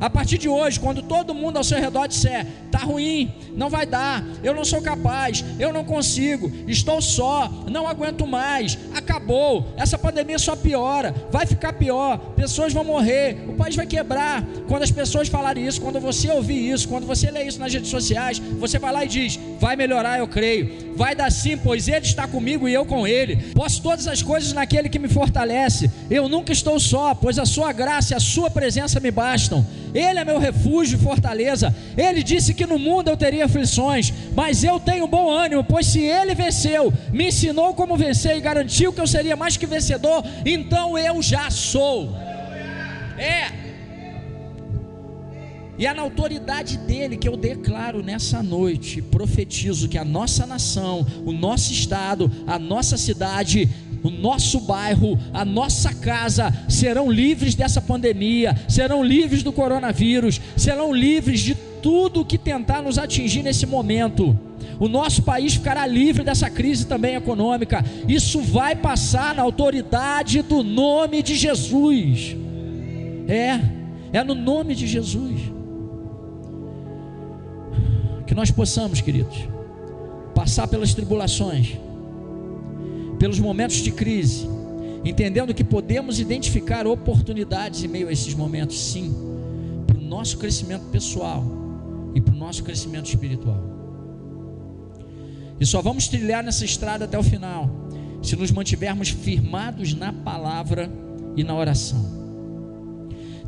A 0.00 0.10
partir 0.10 0.38
de 0.38 0.48
hoje, 0.48 0.80
quando 0.80 1.02
todo 1.02 1.34
mundo 1.34 1.56
ao 1.56 1.64
seu 1.64 1.78
redor 1.78 2.06
disser: 2.06 2.46
tá 2.70 2.78
ruim, 2.78 3.32
não 3.54 3.70
vai 3.70 3.86
dar, 3.86 4.24
eu 4.42 4.54
não 4.54 4.64
sou 4.64 4.82
capaz, 4.82 5.44
eu 5.58 5.72
não 5.72 5.84
consigo, 5.84 6.50
estou 6.66 7.00
só, 7.00 7.50
não 7.70 7.86
aguento 7.86 8.26
mais, 8.26 8.78
acabou, 8.94 9.66
essa 9.76 9.96
pandemia 9.96 10.38
só 10.38 10.56
piora, 10.56 11.14
vai 11.30 11.46
ficar 11.46 11.72
pior, 11.74 12.18
pessoas 12.36 12.72
vão 12.72 12.84
morrer, 12.84 13.44
o 13.48 13.54
país 13.54 13.76
vai 13.76 13.86
quebrar. 13.86 14.44
Quando 14.68 14.82
as 14.82 14.90
pessoas 14.90 15.28
falarem 15.28 15.66
isso, 15.66 15.80
quando 15.80 16.00
você 16.00 16.30
ouvir 16.30 16.70
isso, 16.70 16.88
quando 16.88 17.06
você 17.06 17.30
ler 17.30 17.46
isso 17.46 17.58
nas 17.58 17.72
redes 17.72 17.90
sociais, 17.90 18.38
você 18.38 18.78
vai 18.78 18.92
lá 18.92 19.04
e 19.04 19.08
diz: 19.08 19.38
vai 19.58 19.76
melhorar, 19.76 20.18
eu 20.18 20.28
creio. 20.28 20.94
Vai 20.96 21.14
dar 21.14 21.30
sim, 21.30 21.56
pois 21.56 21.88
Ele 21.88 22.06
está 22.06 22.26
comigo 22.28 22.68
e 22.68 22.74
eu 22.74 22.84
com 22.84 23.06
Ele. 23.06 23.36
Posso 23.54 23.82
todas 23.82 24.06
as 24.06 24.22
coisas 24.22 24.52
naquele 24.52 24.88
que 24.88 24.98
me 24.98 25.08
fortalece. 25.08 25.90
Eu 26.10 26.28
nunca 26.28 26.52
estou 26.52 26.78
só, 26.78 27.14
pois 27.14 27.38
a 27.38 27.46
Sua 27.46 27.72
graça 27.72 28.14
e 28.14 28.16
a 28.16 28.20
Sua 28.20 28.50
presença 28.50 29.00
me 29.00 29.10
bastam. 29.10 29.66
Ele 29.94 30.18
é 30.18 30.24
meu 30.24 30.38
refúgio 30.38 30.98
e 30.98 31.02
fortaleza. 31.02 31.74
Ele 31.96 32.22
disse 32.22 32.52
que 32.52 32.66
no 32.66 32.78
mundo 32.78 33.08
eu 33.08 33.16
teria 33.16 33.44
aflições, 33.44 34.12
mas 34.34 34.64
eu 34.64 34.78
tenho 34.80 35.06
bom 35.06 35.30
ânimo, 35.30 35.64
pois 35.64 35.86
se 35.86 36.00
ele 36.00 36.34
venceu, 36.34 36.92
me 37.12 37.28
ensinou 37.28 37.74
como 37.74 37.96
vencer 37.96 38.36
e 38.36 38.40
garantiu 38.40 38.92
que 38.92 39.00
eu 39.00 39.06
seria 39.06 39.36
mais 39.36 39.56
que 39.56 39.66
vencedor, 39.66 40.24
então 40.44 40.98
eu 40.98 41.22
já 41.22 41.48
sou. 41.50 42.12
É. 43.16 43.63
E 45.78 45.86
é 45.86 45.92
na 45.92 46.02
autoridade 46.02 46.78
dele 46.78 47.16
que 47.16 47.28
eu 47.28 47.36
declaro 47.36 48.02
nessa 48.02 48.42
noite, 48.42 49.02
profetizo 49.02 49.88
que 49.88 49.98
a 49.98 50.04
nossa 50.04 50.46
nação, 50.46 51.06
o 51.24 51.32
nosso 51.32 51.72
estado, 51.72 52.30
a 52.46 52.58
nossa 52.58 52.96
cidade 52.96 53.68
o 54.04 54.10
nosso 54.10 54.60
bairro, 54.60 55.18
a 55.32 55.46
nossa 55.46 55.94
casa 55.94 56.52
serão 56.68 57.10
livres 57.10 57.54
dessa 57.54 57.80
pandemia, 57.80 58.54
serão 58.68 59.02
livres 59.02 59.42
do 59.42 59.50
coronavírus, 59.50 60.38
serão 60.58 60.92
livres 60.92 61.40
de 61.40 61.54
tudo 61.54 62.24
que 62.24 62.36
tentar 62.36 62.82
nos 62.82 62.98
atingir 62.98 63.42
nesse 63.42 63.64
momento. 63.64 64.38
O 64.78 64.88
nosso 64.88 65.22
país 65.22 65.54
ficará 65.54 65.86
livre 65.86 66.22
dessa 66.22 66.50
crise 66.50 66.86
também 66.86 67.14
econômica. 67.14 67.82
Isso 68.06 68.40
vai 68.40 68.76
passar 68.76 69.34
na 69.34 69.42
autoridade 69.42 70.42
do 70.42 70.62
nome 70.62 71.22
de 71.22 71.34
Jesus. 71.34 72.36
É, 73.26 73.58
é 74.12 74.22
no 74.22 74.34
nome 74.34 74.74
de 74.74 74.86
Jesus. 74.86 75.53
Que 78.26 78.34
nós 78.34 78.50
possamos, 78.50 79.00
queridos, 79.00 79.48
passar 80.34 80.66
pelas 80.68 80.94
tribulações 80.94 81.78
pelos 83.18 83.38
momentos 83.38 83.76
de 83.76 83.90
crise 83.90 84.46
entendendo 85.04 85.52
que 85.52 85.62
podemos 85.62 86.18
identificar 86.18 86.86
oportunidades 86.86 87.84
em 87.84 87.88
meio 87.88 88.08
a 88.08 88.12
esses 88.12 88.34
momentos, 88.34 88.80
sim, 88.80 89.14
para 89.86 89.98
o 89.98 90.00
nosso 90.00 90.38
crescimento 90.38 90.84
pessoal 90.90 91.44
e 92.14 92.20
para 92.20 92.32
o 92.32 92.36
nosso 92.36 92.64
crescimento 92.64 93.06
espiritual. 93.06 93.62
E 95.60 95.66
só 95.66 95.82
vamos 95.82 96.08
trilhar 96.08 96.42
nessa 96.42 96.64
estrada 96.64 97.04
até 97.04 97.18
o 97.18 97.22
final, 97.22 97.70
se 98.22 98.34
nos 98.34 98.50
mantivermos 98.50 99.10
firmados 99.10 99.92
na 99.92 100.12
palavra 100.12 100.90
e 101.36 101.44
na 101.44 101.54
oração, 101.54 102.02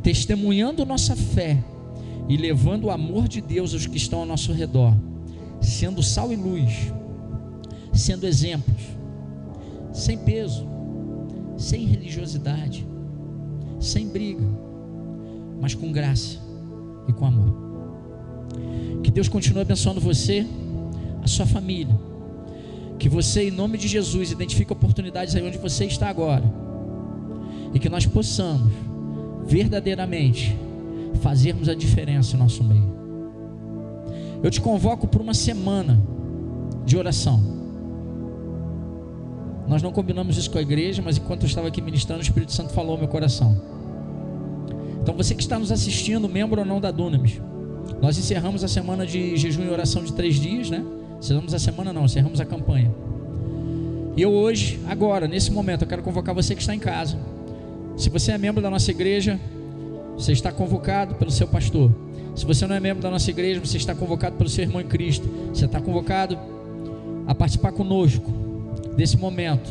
testemunhando 0.03 0.85
nossa 0.85 1.17
fé 1.17 1.65
e 2.29 2.37
levando 2.37 2.85
o 2.85 2.91
amor 2.91 3.29
de 3.29 3.41
Deus 3.41 3.73
aos 3.73 3.87
que 3.87 3.97
estão 3.97 4.21
ao 4.21 4.27
nosso 4.27 4.53
redor, 4.53 4.95
sendo 5.61 6.03
sal 6.03 6.33
e 6.33 6.37
luz, 6.37 6.93
sendo 7.93 8.27
exemplos, 8.27 8.83
sem 9.93 10.19
peso, 10.19 10.67
sem 11.57 11.87
religiosidade, 11.87 12.87
sem 13.81 14.09
briga, 14.09 14.45
mas 15.61 15.75
com 15.75 15.91
graça 15.93 16.39
e 17.09 17.13
com 17.13 17.27
amor. 17.27 17.67
Que 19.03 19.11
Deus 19.11 19.29
continue 19.29 19.63
abençoando 19.63 20.01
você, 20.01 20.47
a 21.23 21.29
sua 21.29 21.47
família. 21.47 21.97
Que 22.99 23.09
você, 23.09 23.49
em 23.49 23.51
nome 23.51 23.79
de 23.79 23.89
Jesus, 23.89 24.31
identifique 24.31 24.73
oportunidades 24.73 25.35
aí 25.35 25.47
onde 25.47 25.59
você 25.59 25.85
está 25.85 26.09
agora. 26.09 26.45
E 27.73 27.79
que 27.79 27.89
nós 27.89 28.07
possamos, 28.07 28.73
verdadeiramente, 29.47 30.57
fazermos 31.15 31.69
a 31.69 31.75
diferença 31.75 32.37
em 32.37 32.39
nosso 32.39 32.63
meio. 32.63 32.97
Eu 34.43 34.51
te 34.51 34.61
convoco 34.61 35.07
por 35.07 35.21
uma 35.21 35.35
semana 35.35 36.01
de 36.85 36.97
oração. 36.97 37.43
Nós 39.67 39.83
não 39.83 39.91
combinamos 39.91 40.37
isso 40.37 40.51
com 40.51 40.59
a 40.59 40.63
igreja, 40.63 41.03
mas 41.03 41.19
enquanto 41.19 41.43
eu 41.43 41.47
estava 41.47 41.69
aqui 41.69 41.83
ministrando, 41.83 42.21
o 42.21 42.23
Espírito 42.23 42.53
Santo 42.53 42.73
falou 42.73 42.93
ao 42.93 42.99
meu 42.99 43.09
coração. 43.09 43.61
Então, 45.03 45.15
você 45.17 45.35
que 45.35 45.43
está 45.43 45.59
nos 45.59 45.73
assistindo, 45.73 46.29
membro 46.29 46.61
ou 46.61 46.67
não 46.67 46.81
da 46.81 46.91
Dunamis, 46.91 47.41
nós 48.01 48.19
encerramos 48.19 48.63
a 48.63 48.69
semana 48.69 49.07
de 49.07 49.37
jejum 49.37 49.65
e 49.65 49.69
oração 49.69 50.05
de 50.05 50.13
três 50.13 50.37
dias, 50.37 50.71
né? 50.71 50.85
Encerramos 51.19 51.55
a 51.55 51.59
semana, 51.59 51.93
não, 51.93 52.05
encerramos 52.05 52.41
a 52.41 52.45
campanha. 52.45 52.93
E 54.17 54.23
eu 54.23 54.33
hoje, 54.33 54.81
agora, 54.89 55.27
nesse 55.29 55.51
momento, 55.51 55.83
eu 55.83 55.89
quero 55.89 56.03
convocar 56.03 56.35
você 56.35 56.55
que 56.55 56.61
está 56.61 56.75
em 56.75 56.79
casa. 56.79 57.19
Se 57.97 58.09
você 58.11 58.33
é 58.33 58.39
membro 58.39 58.63
da 58.63 58.71
nossa 58.71 58.91
igreja, 58.91 59.41
você 60.17 60.33
está 60.33 60.51
convocado 60.51 61.15
pelo 61.15 61.31
seu 61.31 61.47
pastor. 61.47 61.93
Se 62.35 62.45
você 62.45 62.67
não 62.67 62.75
é 62.75 62.81
membro 62.81 63.03
da 63.03 63.11
nossa 63.11 63.31
igreja, 63.31 63.61
você 63.61 63.77
está 63.77 63.95
convocado 63.95 64.37
pelo 64.37 64.49
seu 64.49 64.65
irmão 64.65 64.81
em 64.81 64.87
Cristo. 64.87 65.29
Você 65.53 65.67
está 65.67 65.81
convocado 65.81 66.39
a 67.27 67.35
participar 67.35 67.73
conosco 67.73 68.31
desse 68.97 69.17
momento. 69.17 69.69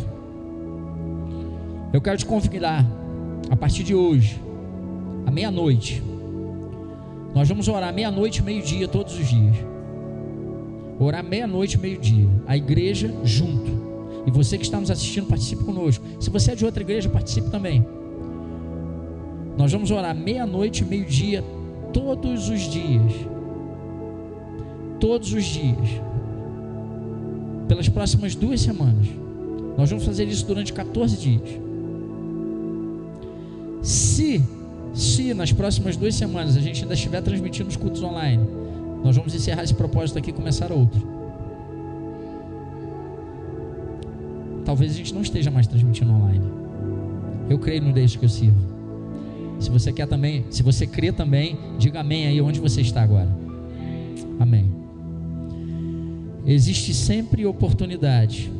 Eu 1.91 2.01
quero 2.01 2.17
te 2.17 2.25
convidar, 2.25 2.85
a 3.49 3.55
partir 3.55 3.83
de 3.83 3.95
hoje, 3.95 4.41
à 5.25 5.31
meia-noite. 5.31 6.03
Nós 7.33 7.47
vamos 7.49 7.67
orar 7.67 7.93
meia-noite, 7.93 8.43
meio-dia, 8.43 8.87
todos 8.87 9.17
os 9.17 9.27
dias. 9.27 9.55
Orar 10.99 11.23
meia-noite, 11.23 11.77
meio-dia. 11.77 12.27
A 12.47 12.55
igreja 12.55 13.13
junto. 13.23 13.71
E 14.25 14.31
você 14.31 14.57
que 14.57 14.63
está 14.63 14.79
nos 14.79 14.91
assistindo, 14.91 15.27
participe 15.27 15.63
conosco. 15.63 16.05
Se 16.19 16.29
você 16.29 16.51
é 16.51 16.55
de 16.55 16.65
outra 16.65 16.81
igreja, 16.81 17.09
participe 17.09 17.49
também. 17.49 17.85
Nós 19.57 19.71
vamos 19.71 19.91
orar 19.91 20.15
meia-noite, 20.15 20.83
meio-dia, 20.83 21.43
todos 21.93 22.49
os 22.49 22.61
dias. 22.61 23.13
Todos 24.99 25.33
os 25.33 25.43
dias 25.43 26.05
pelas 27.67 27.89
próximas 27.89 28.35
duas 28.35 28.61
semanas. 28.61 29.07
Nós 29.77 29.89
vamos 29.89 30.05
fazer 30.05 30.25
isso 30.25 30.45
durante 30.45 30.71
14 30.71 31.17
dias. 31.17 31.59
Se, 33.81 34.41
se 34.93 35.33
nas 35.33 35.51
próximas 35.51 35.97
duas 35.97 36.15
semanas 36.15 36.55
a 36.55 36.61
gente 36.61 36.83
ainda 36.83 36.93
estiver 36.93 37.21
transmitindo 37.21 37.69
os 37.69 37.75
cultos 37.75 38.01
online, 38.01 38.43
nós 39.03 39.15
vamos 39.15 39.35
encerrar 39.35 39.63
esse 39.63 39.73
propósito 39.73 40.17
aqui 40.17 40.29
e 40.29 40.33
começar 40.33 40.71
outro. 40.71 41.15
Talvez 44.63 44.91
a 44.91 44.95
gente 44.95 45.13
não 45.13 45.21
esteja 45.21 45.51
mais 45.51 45.67
transmitindo 45.67 46.11
online. 46.11 46.45
Eu 47.49 47.59
creio 47.59 47.83
no 47.83 47.93
Deus 47.93 48.15
que 48.15 48.25
eu 48.25 48.29
sirvo. 48.29 48.64
Se 49.59 49.69
você 49.69 49.91
quer 49.91 50.07
também, 50.07 50.45
se 50.49 50.61
você 50.61 50.85
crê 50.85 51.11
também, 51.11 51.57
diga 51.79 52.01
amém 52.01 52.27
aí 52.27 52.41
onde 52.41 52.59
você 52.59 52.81
está 52.81 53.01
agora. 53.01 53.29
Amém. 54.39 54.69
Existe 56.45 56.93
sempre 56.93 57.45
oportunidade 57.45 58.51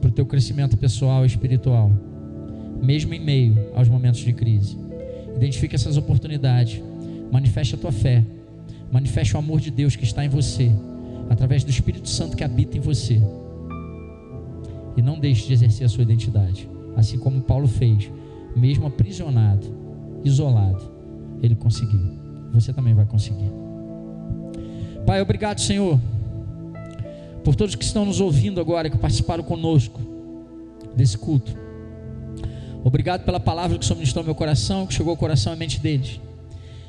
para 0.00 0.08
o 0.08 0.12
teu 0.12 0.24
crescimento 0.24 0.76
pessoal 0.76 1.24
e 1.24 1.26
espiritual, 1.26 1.90
mesmo 2.82 3.12
em 3.14 3.20
meio 3.20 3.56
aos 3.74 3.88
momentos 3.88 4.20
de 4.20 4.32
crise. 4.32 4.78
Identifique 5.36 5.74
essas 5.74 5.96
oportunidades, 5.96 6.82
manifeste 7.30 7.74
a 7.74 7.78
tua 7.78 7.92
fé, 7.92 8.24
manifeste 8.90 9.34
o 9.34 9.38
amor 9.38 9.60
de 9.60 9.70
Deus 9.70 9.94
que 9.94 10.04
está 10.04 10.24
em 10.24 10.28
você, 10.28 10.70
através 11.28 11.64
do 11.64 11.70
Espírito 11.70 12.08
Santo 12.08 12.36
que 12.36 12.44
habita 12.44 12.76
em 12.76 12.80
você. 12.80 13.20
E 14.96 15.02
não 15.02 15.18
deixe 15.18 15.46
de 15.46 15.52
exercer 15.52 15.86
a 15.86 15.88
sua 15.88 16.02
identidade, 16.02 16.68
assim 16.96 17.18
como 17.18 17.40
Paulo 17.42 17.66
fez, 17.66 18.10
mesmo 18.56 18.86
aprisionado, 18.86 19.81
isolado, 20.24 20.90
ele 21.42 21.54
conseguiu. 21.54 22.00
Você 22.52 22.72
também 22.72 22.94
vai 22.94 23.06
conseguir. 23.06 23.50
Pai, 25.06 25.20
obrigado, 25.20 25.60
Senhor 25.60 25.98
por 27.42 27.54
todos 27.54 27.74
que 27.74 27.84
estão 27.84 28.04
nos 28.04 28.20
ouvindo 28.20 28.60
agora, 28.60 28.88
que 28.88 28.96
participaram 28.96 29.42
conosco 29.42 30.00
desse 30.96 31.18
culto. 31.18 31.56
Obrigado 32.84 33.24
pela 33.24 33.40
palavra 33.40 33.78
que 33.78 33.84
o 33.84 33.86
Senhor 33.86 33.96
ministrou 33.96 34.22
no 34.22 34.26
meu 34.26 34.34
coração, 34.34 34.86
que 34.86 34.94
chegou 34.94 35.10
ao 35.10 35.16
coração 35.16 35.52
e 35.52 35.54
à 35.54 35.56
mente 35.56 35.80
deles. 35.80 36.20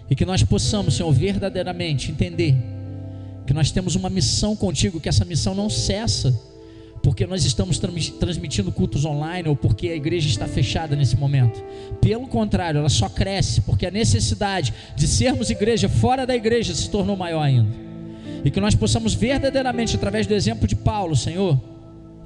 E 0.10 0.16
que 0.16 0.26
nós 0.26 0.44
possamos, 0.44 0.96
Senhor, 0.96 1.12
verdadeiramente 1.12 2.12
entender 2.12 2.56
que 3.46 3.54
nós 3.54 3.72
temos 3.72 3.96
uma 3.96 4.10
missão 4.10 4.56
contigo, 4.56 5.00
que 5.00 5.10
essa 5.10 5.26
missão 5.26 5.54
não 5.54 5.70
cessa, 5.70 6.38
porque 7.04 7.28
nós 7.28 7.44
estamos 7.44 7.78
transmitindo 8.18 8.72
cultos 8.72 9.04
online 9.04 9.50
ou 9.50 9.58
porque 9.58 9.90
a 9.90 9.96
igreja 9.96 10.30
está 10.30 10.48
fechada 10.48 10.96
nesse 10.96 11.18
momento. 11.18 11.62
Pelo 12.00 12.26
contrário, 12.28 12.80
ela 12.80 12.88
só 12.88 13.10
cresce, 13.10 13.60
porque 13.60 13.86
a 13.86 13.92
necessidade 13.92 14.74
de 14.96 15.06
sermos 15.06 15.50
igreja 15.50 15.90
fora 15.90 16.26
da 16.26 16.34
igreja 16.34 16.74
se 16.74 16.90
tornou 16.90 17.18
maior 17.18 17.42
ainda. 17.42 17.70
E 18.46 18.50
que 18.50 18.62
nós 18.62 18.74
possamos 18.74 19.14
verdadeiramente, 19.14 19.98
através 19.98 20.26
do 20.26 20.34
exemplo 20.34 20.66
de 20.66 20.78
Paulo, 20.78 21.14
Senhor, 21.14 21.60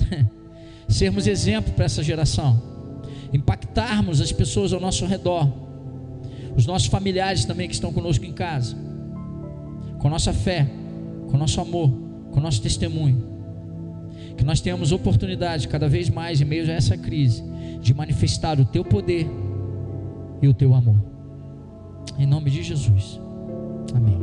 sermos 0.88 1.26
exemplo 1.26 1.74
para 1.74 1.86
essa 1.86 2.04
geração, 2.04 2.62
impactarmos 3.34 4.22
as 4.22 4.32
pessoas 4.32 4.74
ao 4.74 4.80
nosso 4.80 5.08
redor, 5.08 5.52
os 6.56 6.68
nossos 6.68 6.88
familiares 6.88 7.46
também 7.46 7.68
que 7.68 7.74
estão 7.74 7.92
conosco 7.92 8.26
em 8.26 8.32
casa, 8.32 8.78
com 9.98 10.08
nossa 10.08 10.32
fé, 10.32 10.70
com 11.32 11.36
nosso 11.36 11.60
amor, 11.60 11.92
com 12.32 12.40
nosso 12.40 12.62
testemunho. 12.62 13.37
Que 14.38 14.43
nós 14.43 14.62
tenhamos 14.62 14.91
oportunidade 14.91 15.67
cada 15.67 15.89
vez 15.89 16.10
mais, 16.10 16.39
em 16.39 16.45
meio 16.45 16.69
a 16.69 16.73
essa 16.73 16.97
crise, 16.97 17.43
de 17.82 17.93
manifestar 17.93 18.60
o 18.60 18.65
teu 18.65 18.86
poder 18.86 19.28
e 20.41 20.47
o 20.47 20.54
teu 20.54 20.73
amor. 20.73 21.04
Em 22.17 22.26
nome 22.26 22.50
de 22.50 22.63
Jesus. 22.63 23.19
Amém. 23.95 24.19